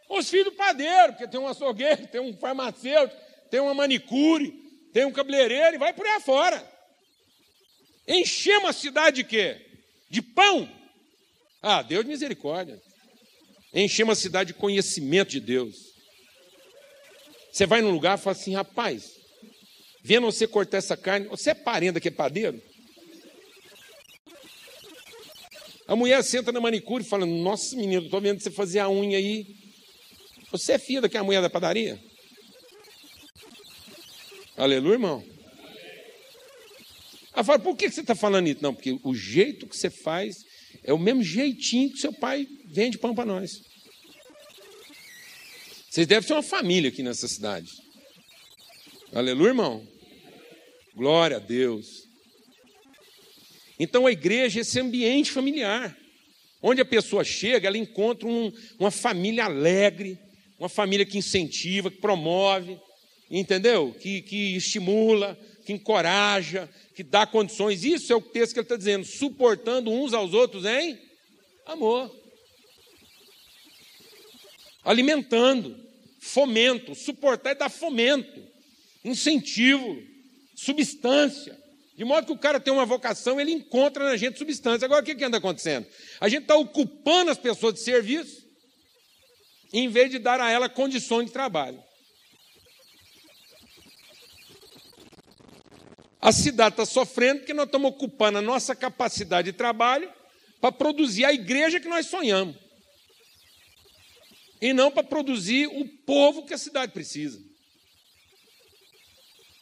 [0.09, 3.19] Os filhos do padeiro, porque tem um açougueiro, tem um farmacêutico,
[3.51, 4.51] tem uma manicure,
[4.93, 6.73] tem um cabeleireiro e vai por aí afora.
[8.07, 9.61] Enchemos a cidade de quê?
[10.11, 10.69] De pão.
[11.63, 12.81] Ah, Deus de misericórdia.
[13.73, 15.93] Enchemos a cidade de conhecimento de Deus.
[17.53, 19.13] Você vai num lugar e fala assim, rapaz,
[20.03, 22.61] vendo você cortar essa carne, você é parente que é padeiro?
[25.87, 29.19] A mulher senta na manicure e fala, nossa menino, estou vendo você fazer a unha
[29.19, 29.47] aí.
[30.51, 32.03] Você é filha daquela mulher da padaria?
[34.57, 35.32] Aleluia, irmão.
[37.43, 38.63] Ela fala, por que você está falando isso?
[38.63, 40.45] Não, porque o jeito que você faz
[40.85, 43.63] é o mesmo jeitinho que seu pai vende pão para nós.
[45.91, 47.69] Vocês devem ser uma família aqui nessa cidade.
[49.13, 49.85] Aleluia, irmão.
[50.95, 52.05] Glória a Deus.
[53.77, 55.99] Então a igreja é esse ambiente familiar,
[56.63, 60.17] onde a pessoa chega, ela encontra um, uma família alegre,
[60.61, 62.79] uma família que incentiva, que promove,
[63.29, 63.93] entendeu?
[63.99, 67.85] Que, que estimula, que encoraja, que dá condições.
[67.85, 70.99] Isso é o texto que ele está dizendo, suportando uns aos outros em
[71.67, 72.15] amor.
[74.85, 75.77] Alimentando,
[76.21, 78.43] fomento, suportar é dar fomento,
[79.05, 80.03] incentivo,
[80.55, 81.61] substância.
[81.97, 84.85] De modo que o cara tem uma vocação, ele encontra na gente substância.
[84.85, 85.87] Agora, o que, que anda acontecendo?
[86.21, 88.43] A gente está ocupando as pessoas de serviço,
[89.73, 91.83] em vez de dar a ela condições de trabalho.
[96.23, 100.09] A cidade está sofrendo porque nós estamos ocupando a nossa capacidade de trabalho
[100.61, 102.57] para produzir a igreja que nós sonhamos.
[104.61, 107.43] E não para produzir o povo que a cidade precisa.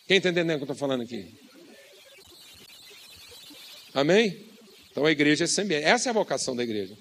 [0.07, 1.35] Quem está entendendo o que eu estou falando aqui?
[3.95, 4.47] Amém?
[4.91, 5.77] Então a igreja é sempre.
[5.77, 6.95] Essa é a vocação da igreja.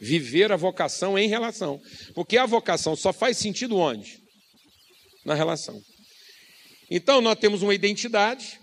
[0.00, 1.80] Viver a vocação em relação.
[2.12, 4.20] Porque a vocação só faz sentido onde?
[5.24, 5.80] Na relação.
[6.90, 8.58] Então nós temos uma identidade,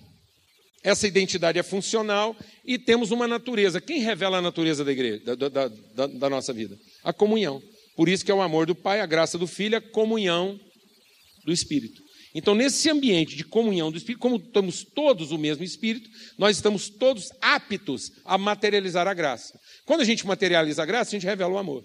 [0.84, 3.80] essa identidade é funcional e temos uma natureza.
[3.80, 6.78] Quem revela a natureza da igreja, da, da, da, da, nossa vida?
[7.04, 7.62] A comunhão.
[7.96, 10.60] Por isso que é o amor do Pai, a graça do Filho, a comunhão
[11.46, 12.02] do Espírito.
[12.36, 16.90] Então, nesse ambiente de comunhão do Espírito, como estamos todos o mesmo Espírito, nós estamos
[16.90, 19.58] todos aptos a materializar a graça.
[19.86, 21.84] Quando a gente materializa a graça, a gente revela o amor.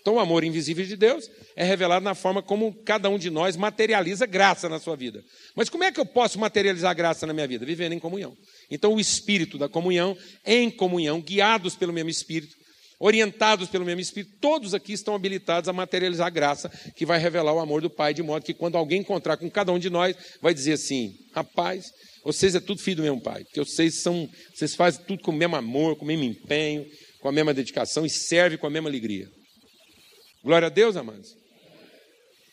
[0.00, 3.56] Então, o amor invisível de Deus é revelado na forma como cada um de nós
[3.56, 5.22] materializa graça na sua vida.
[5.54, 7.66] Mas como é que eu posso materializar graça na minha vida?
[7.66, 8.34] Vivendo em comunhão.
[8.70, 12.56] Então, o espírito da comunhão, em comunhão, guiados pelo mesmo espírito,
[12.98, 17.52] orientados pelo mesmo espírito, todos aqui estão habilitados a materializar a graça que vai revelar
[17.52, 20.16] o amor do Pai, de modo que quando alguém encontrar com cada um de nós,
[20.40, 21.90] vai dizer assim: rapaz,
[22.24, 25.34] vocês é tudo filho do mesmo Pai, porque vocês são, vocês fazem tudo com o
[25.34, 26.86] mesmo amor, com o mesmo empenho,
[27.20, 29.28] com a mesma dedicação e serve com a mesma alegria.
[30.42, 31.36] Glória a Deus, amados.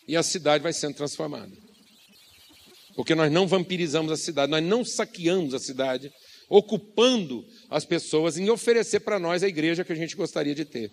[0.07, 1.51] E a cidade vai sendo transformada.
[2.95, 6.11] Porque nós não vampirizamos a cidade, nós não saqueamos a cidade,
[6.49, 10.91] ocupando as pessoas em oferecer para nós a igreja que a gente gostaria de ter.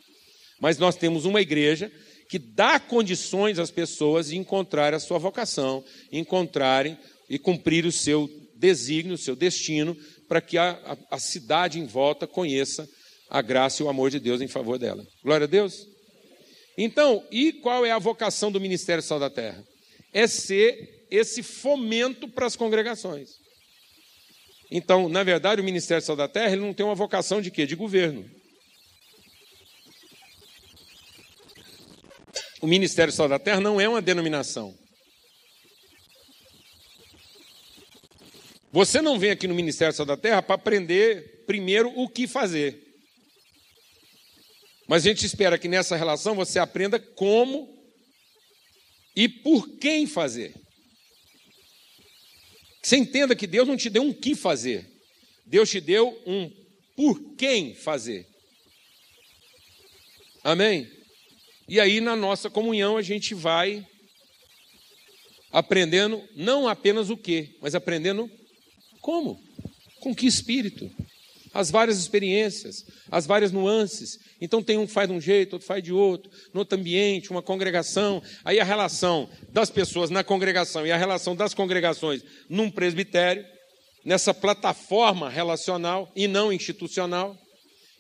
[0.60, 1.90] Mas nós temos uma igreja
[2.28, 8.28] que dá condições às pessoas de encontrar a sua vocação, encontrarem e cumprir o seu
[8.54, 9.96] desígnio, o seu destino,
[10.28, 10.70] para que a,
[11.10, 12.88] a, a cidade em volta conheça
[13.30, 15.04] a graça e o amor de Deus em favor dela.
[15.22, 15.93] Glória a Deus.
[16.76, 19.64] Então, e qual é a vocação do Ministério Sal da Terra?
[20.12, 23.38] É ser esse fomento para as congregações.
[24.70, 27.66] Então, na verdade, o Ministério Sal da Terra ele não tem uma vocação de quê?
[27.66, 28.28] De governo.
[32.60, 34.76] O Ministério Sal da Terra não é uma denominação.
[38.72, 42.93] Você não vem aqui no Ministério Sal da Terra para aprender primeiro o que fazer.
[44.86, 47.74] Mas a gente espera que nessa relação você aprenda como
[49.16, 50.54] e por quem fazer.
[52.82, 54.86] Você entenda que Deus não te deu um que fazer,
[55.46, 56.50] Deus te deu um
[56.94, 58.26] por quem fazer.
[60.42, 60.90] Amém?
[61.66, 63.86] E aí na nossa comunhão a gente vai
[65.50, 68.30] aprendendo não apenas o que, mas aprendendo
[69.00, 69.42] como,
[70.00, 70.90] com que espírito
[71.54, 74.18] as várias experiências, as várias nuances.
[74.40, 77.30] Então tem um que faz de um jeito, outro faz de outro, no outro ambiente,
[77.30, 78.20] uma congregação.
[78.44, 83.46] Aí a relação das pessoas na congregação e a relação das congregações num presbitério,
[84.04, 87.38] nessa plataforma relacional e não institucional.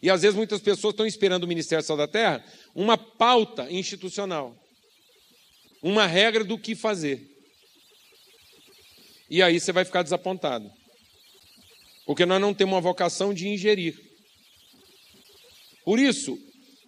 [0.02, 2.44] E às vezes muitas pessoas estão esperando o Ministério Sal da Terra
[2.74, 4.54] uma pauta institucional,
[5.80, 7.30] uma regra do que fazer.
[9.30, 10.70] E aí você vai ficar desapontado.
[12.06, 13.98] Porque nós não temos uma vocação de ingerir.
[15.84, 16.38] Por isso,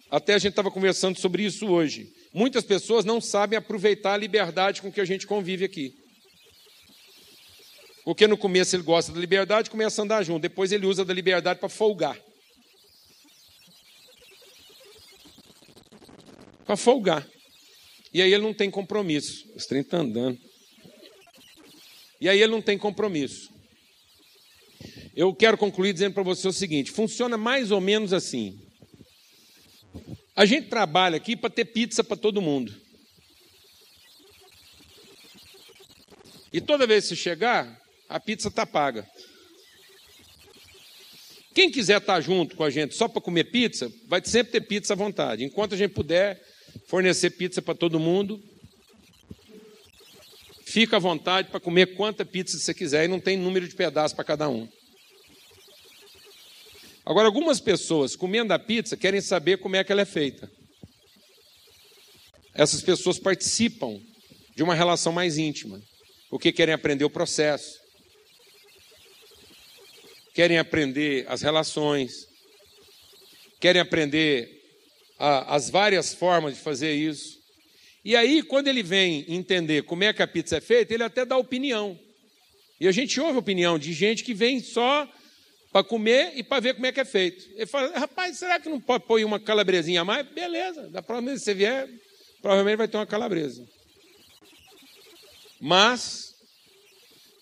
[0.09, 2.13] até a gente estava conversando sobre isso hoje.
[2.33, 5.95] Muitas pessoas não sabem aproveitar a liberdade com que a gente convive aqui.
[8.03, 10.41] Porque no começo ele gosta da liberdade, começa a andar junto.
[10.41, 12.17] Depois ele usa da liberdade para folgar.
[16.65, 17.27] Para folgar.
[18.13, 19.45] E aí ele não tem compromisso.
[19.67, 20.39] Trem está andando.
[22.21, 23.56] E aí ele não tem compromisso.
[25.17, 28.61] Eu quero concluir dizendo para você o seguinte: funciona mais ou menos assim.
[30.35, 32.71] A gente trabalha aqui para ter pizza para todo mundo.
[36.53, 39.09] E toda vez que chegar, a pizza está paga.
[41.55, 44.93] Quem quiser estar junto com a gente só para comer pizza, vai sempre ter pizza
[44.93, 45.43] à vontade.
[45.43, 46.39] Enquanto a gente puder
[46.85, 48.39] fornecer pizza para todo mundo,
[50.63, 54.13] fica à vontade para comer quanta pizza você quiser e não tem número de pedaços
[54.15, 54.69] para cada um.
[57.09, 60.51] Agora, algumas pessoas comendo a pizza querem saber como é que ela é feita.
[62.53, 64.01] Essas pessoas participam
[64.53, 65.81] de uma relação mais íntima,
[66.29, 67.79] porque querem aprender o processo,
[70.33, 72.27] querem aprender as relações,
[73.61, 74.61] querem aprender
[75.17, 77.39] a, as várias formas de fazer isso.
[78.03, 81.23] E aí, quando ele vem entender como é que a pizza é feita, ele até
[81.23, 81.97] dá opinião.
[82.81, 85.09] E a gente ouve opinião de gente que vem só
[85.71, 87.49] para comer e para ver como é que é feito.
[87.55, 90.27] Ele fala, rapaz, será que não pode pôr uma calabresinha a mais?
[90.27, 91.89] Beleza, da próxima vez que você vier,
[92.41, 93.67] provavelmente vai ter uma calabresa.
[95.59, 96.35] Mas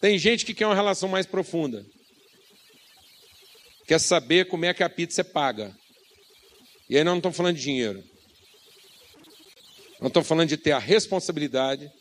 [0.02, 1.86] tem gente que quer uma relação mais profunda
[3.86, 5.76] quer saber como é que a pizza é paga.
[6.90, 8.04] E aí nós não estamos falando de dinheiro.
[10.00, 11.92] Nós estamos falando de ter a responsabilidade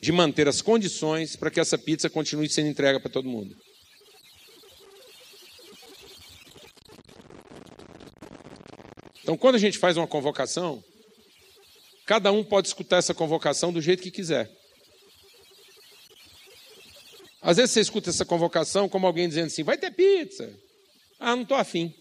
[0.00, 3.56] de manter as condições para que essa pizza continue sendo entregue para todo mundo.
[9.28, 10.82] Então, quando a gente faz uma convocação,
[12.06, 14.50] cada um pode escutar essa convocação do jeito que quiser.
[17.42, 20.50] Às vezes você escuta essa convocação como alguém dizendo assim: vai ter pizza.
[21.20, 21.94] Ah, não estou afim.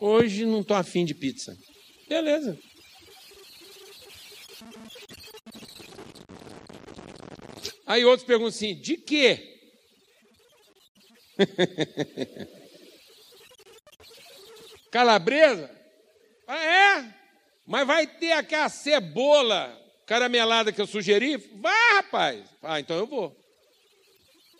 [0.00, 1.54] Hoje não estou afim de pizza.
[2.08, 2.58] Beleza.
[7.84, 9.60] Aí outros perguntam assim: de quê?
[14.90, 15.70] Calabresa?
[16.46, 17.14] Ah, é?
[17.66, 19.76] Mas vai ter aquela cebola
[20.06, 21.36] caramelada que eu sugeri?
[21.36, 22.44] Vá, rapaz.
[22.62, 23.36] Ah, então eu vou.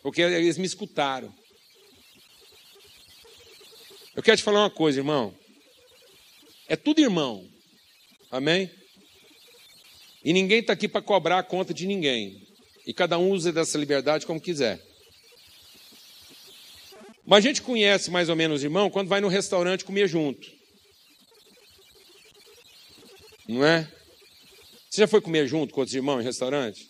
[0.03, 1.33] Porque eles me escutaram.
[4.15, 5.35] Eu quero te falar uma coisa, irmão.
[6.69, 7.49] É tudo irmão.
[8.31, 8.71] Amém?
[10.25, 12.45] E ninguém está aqui para cobrar a conta de ninguém.
[12.87, 14.81] E cada um usa dessa liberdade como quiser.
[17.27, 20.49] Mas a gente conhece mais ou menos irmão quando vai no restaurante comer junto.
[23.49, 23.91] Não é?
[24.89, 26.89] Você já foi comer junto com outros irmãos em restaurante?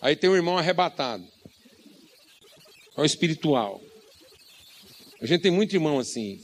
[0.00, 1.26] Aí tem um irmão arrebatado.
[2.96, 3.80] É o espiritual.
[5.20, 6.40] A gente tem muito irmão assim.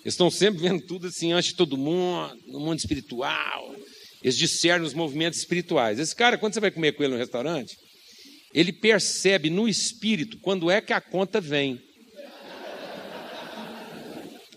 [0.00, 3.74] Eles estão sempre vendo tudo assim, antes de todo mundo, no mundo espiritual.
[4.22, 5.98] Eles discernem os movimentos espirituais.
[5.98, 7.78] Esse cara, quando você vai comer com ele no restaurante,
[8.52, 11.80] ele percebe no espírito quando é que a conta vem.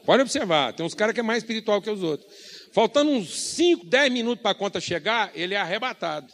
[0.06, 2.30] Pode observar, tem uns caras que é mais espiritual que os outros.
[2.74, 6.28] Faltando uns 5, 10 minutos para a conta chegar, ele é arrebatado.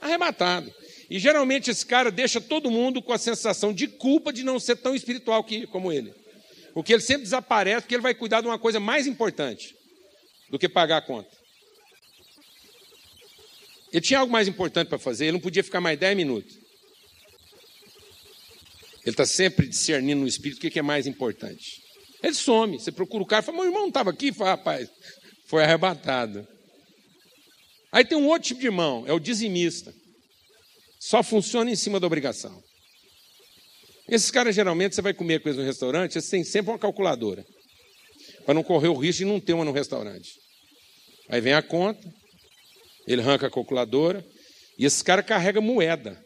[0.00, 0.72] Arrebatado.
[1.08, 4.76] E geralmente esse cara deixa todo mundo com a sensação de culpa de não ser
[4.76, 6.12] tão espiritual que, como ele.
[6.72, 9.76] Porque ele sempre desaparece porque ele vai cuidar de uma coisa mais importante
[10.50, 11.43] do que pagar a conta.
[13.94, 16.56] Ele tinha algo mais importante para fazer, ele não podia ficar mais 10 minutos.
[19.04, 21.80] Ele está sempre discernindo no espírito o que é mais importante.
[22.20, 22.80] Ele some.
[22.80, 24.32] Você procura o cara fala, meu irmão não estava aqui?
[24.32, 24.90] Fala, rapaz,
[25.46, 26.44] foi arrebatado.
[27.92, 29.94] Aí tem um outro tipo de irmão, é o dizimista.
[30.98, 32.60] Só funciona em cima da obrigação.
[34.08, 37.46] Esses caras, geralmente, você vai comer com eles no restaurante, eles têm sempre uma calculadora.
[38.44, 40.32] Para não correr o risco de não ter uma no restaurante.
[41.28, 42.12] Aí vem a conta,
[43.06, 44.24] ele arranca a calculadora,
[44.78, 46.22] e esse cara carrega moeda.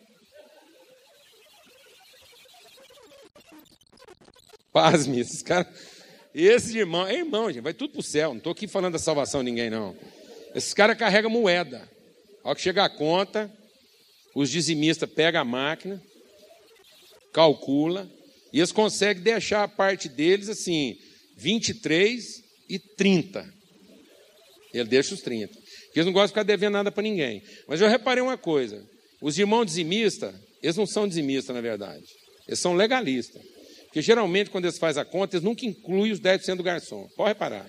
[4.73, 5.67] Pasme, esses caras.
[6.35, 8.31] Esses irmãos, é irmão, gente, vai tudo para o céu.
[8.31, 9.97] Não estou aqui falando da salvação de ninguém, não.
[10.55, 11.89] Esses caras carregam moeda.
[12.45, 13.53] Ao que chega a conta,
[14.35, 16.01] os dizimistas pegam a máquina,
[17.33, 18.09] calcula,
[18.53, 20.97] e eles conseguem deixar a parte deles assim,
[21.37, 23.53] 23 e 30.
[24.73, 25.59] Ele deixa os 30.
[25.99, 27.43] Porque eles não gostam de ficar devendo nada para ninguém.
[27.67, 28.87] Mas eu reparei uma coisa:
[29.21, 32.05] os irmãos dizimistas, eles não são dizimistas, na verdade.
[32.47, 33.43] Eles são legalistas.
[33.87, 37.09] Porque geralmente, quando eles fazem a conta, eles nunca incluem os 10% do garçom.
[37.17, 37.69] Pode reparar.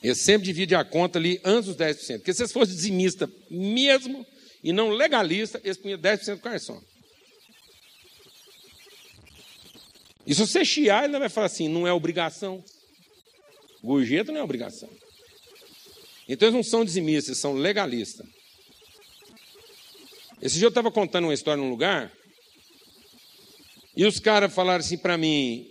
[0.00, 2.18] Eles sempre dividem a conta ali antes dos 10%.
[2.18, 4.24] Porque se eles fossem dizimistas mesmo
[4.62, 6.80] e não legalistas, eles punham 10% do garçom.
[10.24, 12.62] E se você chiar, ele vai falar assim: não é obrigação.
[13.82, 14.88] Gorjeta não é obrigação.
[16.28, 18.26] Então eles não são dizimistas, eles são legalistas.
[20.40, 22.12] Esse dia eu estava contando uma história num lugar
[23.96, 25.70] e os caras falaram assim para mim: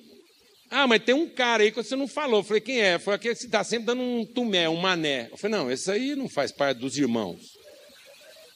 [0.70, 2.40] Ah, mas tem um cara aí que você não falou.
[2.40, 2.98] Eu falei, quem é?
[2.98, 5.30] Foi aquele que está sempre dando um tumé, um mané.
[5.32, 7.58] Eu falei, não, esse aí não faz parte dos irmãos.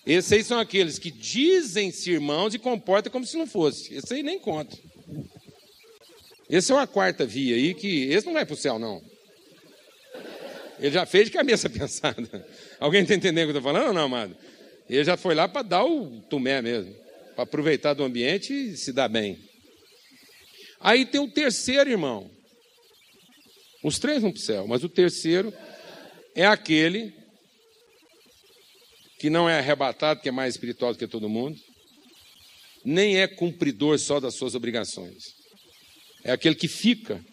[0.06, 3.94] Esses aí são aqueles que dizem-se irmãos e comportam como se não fosse.
[3.94, 4.78] Esse aí nem conta.
[6.50, 8.06] Esse é uma quarta via aí que.
[8.06, 9.02] Esse não vai para o céu, não.
[10.80, 12.48] Ele já fez de cabeça pensada.
[12.80, 14.36] Alguém está entendendo o que eu estou falando ou não, amado?
[14.90, 16.94] Ele já foi lá para dar o tumé mesmo.
[17.36, 19.38] Para aproveitar do ambiente e se dar bem.
[20.80, 22.30] Aí tem o terceiro irmão.
[23.84, 25.54] Os três vão para o céu, mas o terceiro
[26.36, 27.14] é aquele
[29.20, 31.60] que não é arrebatado, que é mais espiritual do que todo mundo,
[32.86, 35.36] nem é cumpridor só das suas obrigações.
[36.24, 37.24] É aquele que fica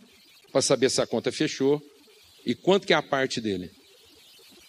[0.51, 1.83] para saber se a conta fechou
[2.45, 3.71] e quanto que é a parte dele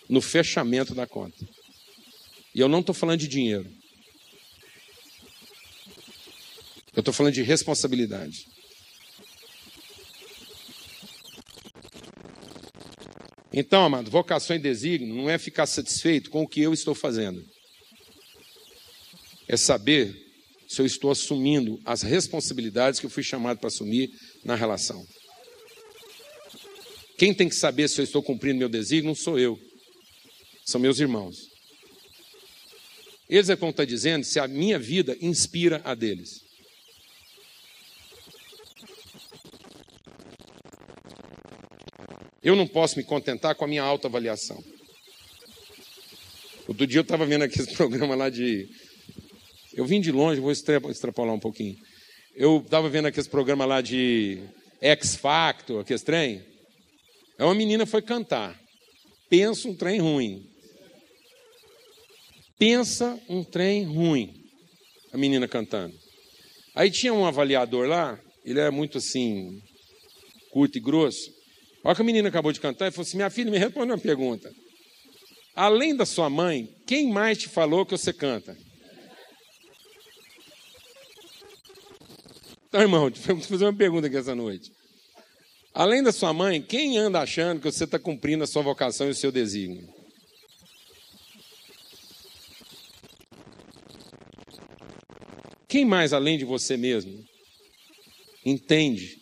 [0.08, 1.46] no fechamento da conta.
[2.54, 3.70] E eu não estou falando de dinheiro.
[6.96, 8.46] Eu estou falando de responsabilidade.
[13.52, 17.44] Então, amado, vocação e desígnio não é ficar satisfeito com o que eu estou fazendo.
[19.48, 20.14] É saber
[20.68, 24.10] se eu estou assumindo as responsabilidades que eu fui chamado para assumir
[24.44, 25.06] na relação.
[27.18, 29.60] Quem tem que saber se eu estou cumprindo meu desígnio não sou eu,
[30.66, 31.50] são meus irmãos.
[33.30, 36.44] Eles é como está dizendo se a minha vida inspira a deles.
[42.44, 44.64] Eu não posso me contentar com a minha autoavaliação.
[46.68, 48.70] Outro dia eu estava vendo aquele programa lá de.
[49.74, 51.76] Eu vim de longe, vou extrapolar um pouquinho.
[52.36, 54.44] Eu estava vendo aquele programa lá de
[54.80, 56.55] X Factor, aquele trem.
[57.38, 58.60] É uma menina foi cantar.
[59.30, 60.50] Pensa um trem ruim.
[62.58, 64.34] Pensa um trem ruim.
[65.12, 65.96] A menina cantando.
[66.74, 69.62] Aí tinha um avaliador lá, ele era muito assim,
[70.52, 71.34] curto e grosso.
[71.84, 73.98] Olha que a menina acabou de cantar e falou assim: Minha filha, me responde uma
[73.98, 74.52] pergunta.
[75.56, 78.58] Além da sua mãe, quem mais te falou que você canta?
[82.68, 84.75] Então, irmão, vou fazer uma pergunta aqui essa noite.
[85.76, 89.10] Além da sua mãe, quem anda achando que você está cumprindo a sua vocação e
[89.10, 89.86] o seu desígnio?
[95.68, 97.22] Quem mais, além de você mesmo,
[98.46, 99.18] entende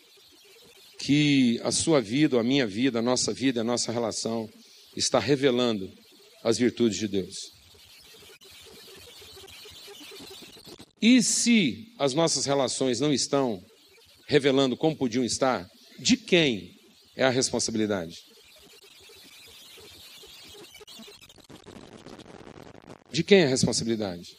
[1.00, 4.48] que a sua vida, a minha vida, a nossa vida, a nossa relação
[4.96, 5.92] está revelando
[6.44, 7.36] as virtudes de Deus.
[11.02, 13.60] E se as nossas relações não estão
[14.28, 15.68] revelando como podiam estar,
[16.00, 16.80] de quem
[17.16, 18.24] é a responsabilidade?
[23.12, 24.36] De quem é a responsabilidade?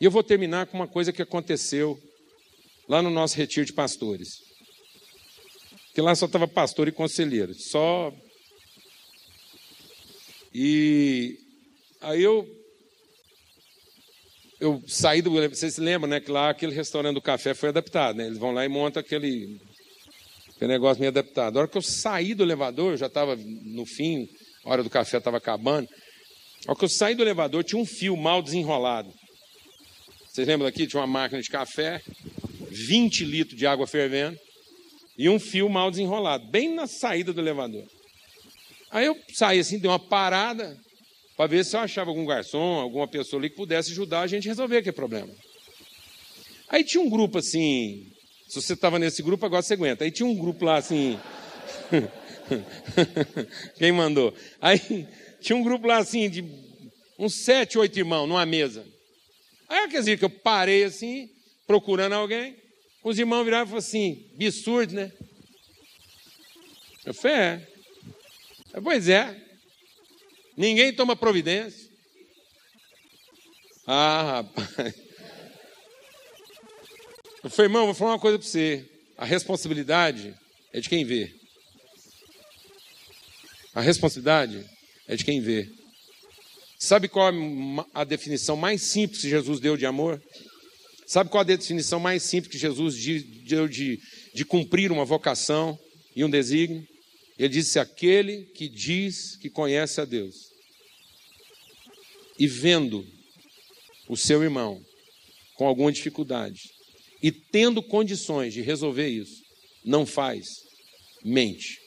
[0.00, 2.00] E eu vou terminar com uma coisa que aconteceu
[2.88, 4.42] lá no nosso retiro de pastores.
[5.94, 8.12] Que lá só estava pastor e conselheiro, só.
[10.54, 11.38] E
[12.00, 12.59] aí eu
[14.60, 15.30] eu saí do.
[15.48, 16.20] Vocês se lembram, né?
[16.20, 18.26] Que lá aquele restaurante do café foi adaptado, né?
[18.26, 19.58] Eles vão lá e montam aquele,
[20.54, 21.56] aquele negócio meio adaptado.
[21.56, 24.28] A hora que eu saí do elevador, já estava no fim,
[24.64, 25.88] a hora do café estava acabando.
[26.66, 29.10] A hora que eu saí do elevador, tinha um fio mal desenrolado.
[30.28, 30.86] Vocês lembram daqui?
[30.86, 32.02] Tinha uma máquina de café,
[32.70, 34.38] 20 litros de água fervendo
[35.18, 37.84] e um fio mal desenrolado, bem na saída do elevador.
[38.90, 40.76] Aí eu saí assim, dei uma parada
[41.40, 44.46] para ver se eu achava algum garçom, alguma pessoa ali que pudesse ajudar a gente
[44.46, 45.30] a resolver aquele problema.
[46.68, 48.12] Aí tinha um grupo assim,
[48.46, 50.04] se você estava nesse grupo, agora você aguenta.
[50.04, 51.18] Aí tinha um grupo lá assim.
[53.78, 54.34] Quem mandou?
[54.60, 55.08] Aí
[55.40, 56.44] tinha um grupo lá assim, de
[57.18, 58.84] uns sete, oito irmãos numa mesa.
[59.66, 61.30] Aí quer dizer que eu parei assim,
[61.66, 62.54] procurando alguém.
[63.02, 65.10] Os irmãos viraram e falaram assim: absurdo, né?
[67.06, 67.66] Eu falei: é.
[68.82, 69.49] Pois é.
[70.60, 71.88] Ninguém toma providência.
[73.86, 74.94] Ah, rapaz.
[77.42, 78.84] Eu falei, irmão, vou falar uma coisa para você.
[79.16, 80.34] A responsabilidade
[80.70, 81.34] é de quem vê.
[83.74, 84.62] A responsabilidade
[85.08, 85.66] é de quem vê.
[86.78, 87.34] Sabe qual é
[87.94, 90.22] a definição mais simples que Jesus deu de amor?
[91.06, 93.02] Sabe qual a definição mais simples que Jesus
[93.46, 93.98] deu de,
[94.34, 95.78] de cumprir uma vocação
[96.14, 96.86] e um desígnio?
[97.38, 100.49] Ele disse: aquele que diz que conhece a Deus
[102.40, 103.06] e vendo
[104.08, 104.82] o seu irmão
[105.56, 106.70] com alguma dificuldade
[107.22, 109.42] e tendo condições de resolver isso,
[109.84, 110.48] não faz,
[111.22, 111.78] mente.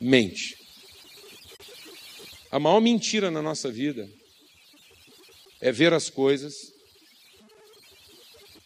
[0.00, 0.58] Mente.
[2.50, 4.10] A maior mentira na nossa vida
[5.60, 6.72] é ver as coisas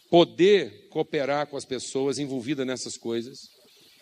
[0.09, 3.37] poder cooperar com as pessoas envolvidas nessas coisas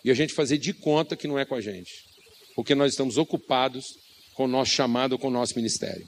[0.01, 2.14] e a gente fazer de conta que não é com a gente,
[2.55, 3.85] porque nós estamos ocupados
[4.33, 6.07] com o nosso chamado, com o nosso ministério.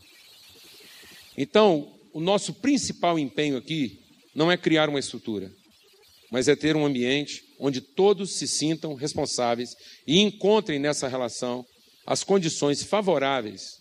[1.38, 4.00] Então, o nosso principal empenho aqui
[4.34, 5.52] não é criar uma estrutura,
[6.32, 9.76] mas é ter um ambiente onde todos se sintam responsáveis
[10.06, 11.66] e encontrem nessa relação
[12.06, 13.78] as condições favoráveis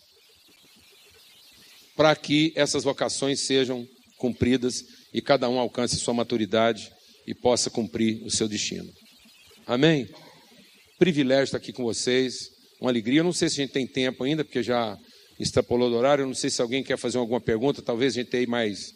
[1.97, 3.89] para que essas vocações sejam
[4.19, 6.93] cumpridas e cada um alcance sua maturidade
[7.27, 8.93] e possa cumprir o seu destino.
[9.67, 10.09] Amém?
[10.99, 13.21] Privilégio estar aqui com vocês, uma alegria.
[13.21, 14.99] Eu não sei se a gente tem tempo ainda, porque já
[15.39, 16.23] extrapolou do horário.
[16.23, 17.83] Eu não sei se alguém quer fazer alguma pergunta.
[17.83, 18.93] Talvez a gente tenha mais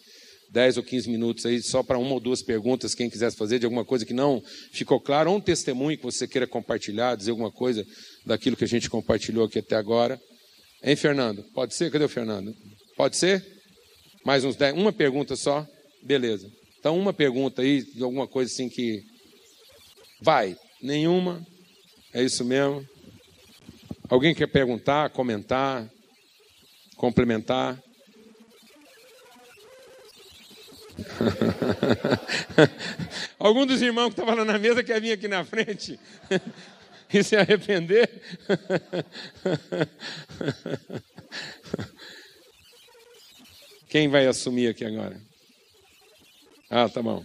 [0.50, 3.64] 10 ou 15 minutos aí, só para uma ou duas perguntas, quem quisesse fazer de
[3.64, 4.42] alguma coisa que não
[4.72, 7.86] ficou claro, ou um testemunho que você queira compartilhar, dizer alguma coisa
[8.26, 10.20] daquilo que a gente compartilhou aqui até agora.
[10.82, 11.44] Hein, Fernando?
[11.54, 11.90] Pode ser?
[11.90, 12.52] Cadê o Fernando?
[12.96, 13.44] Pode ser?
[14.24, 14.74] Mais uns 10?
[14.74, 15.64] Uma pergunta só?
[16.02, 16.50] Beleza.
[16.78, 19.02] Então, uma pergunta aí, de alguma coisa assim que.
[20.22, 20.56] Vai.
[20.82, 21.46] Nenhuma?
[22.12, 22.84] É isso mesmo?
[24.10, 25.88] Alguém quer perguntar, comentar,
[26.96, 27.80] complementar?
[33.38, 35.96] Algum dos irmãos que estavam lá na mesa quer vir aqui na frente
[37.14, 38.10] e se arrepender?
[43.88, 45.22] Quem vai assumir aqui agora?
[46.68, 47.24] Ah, tá bom.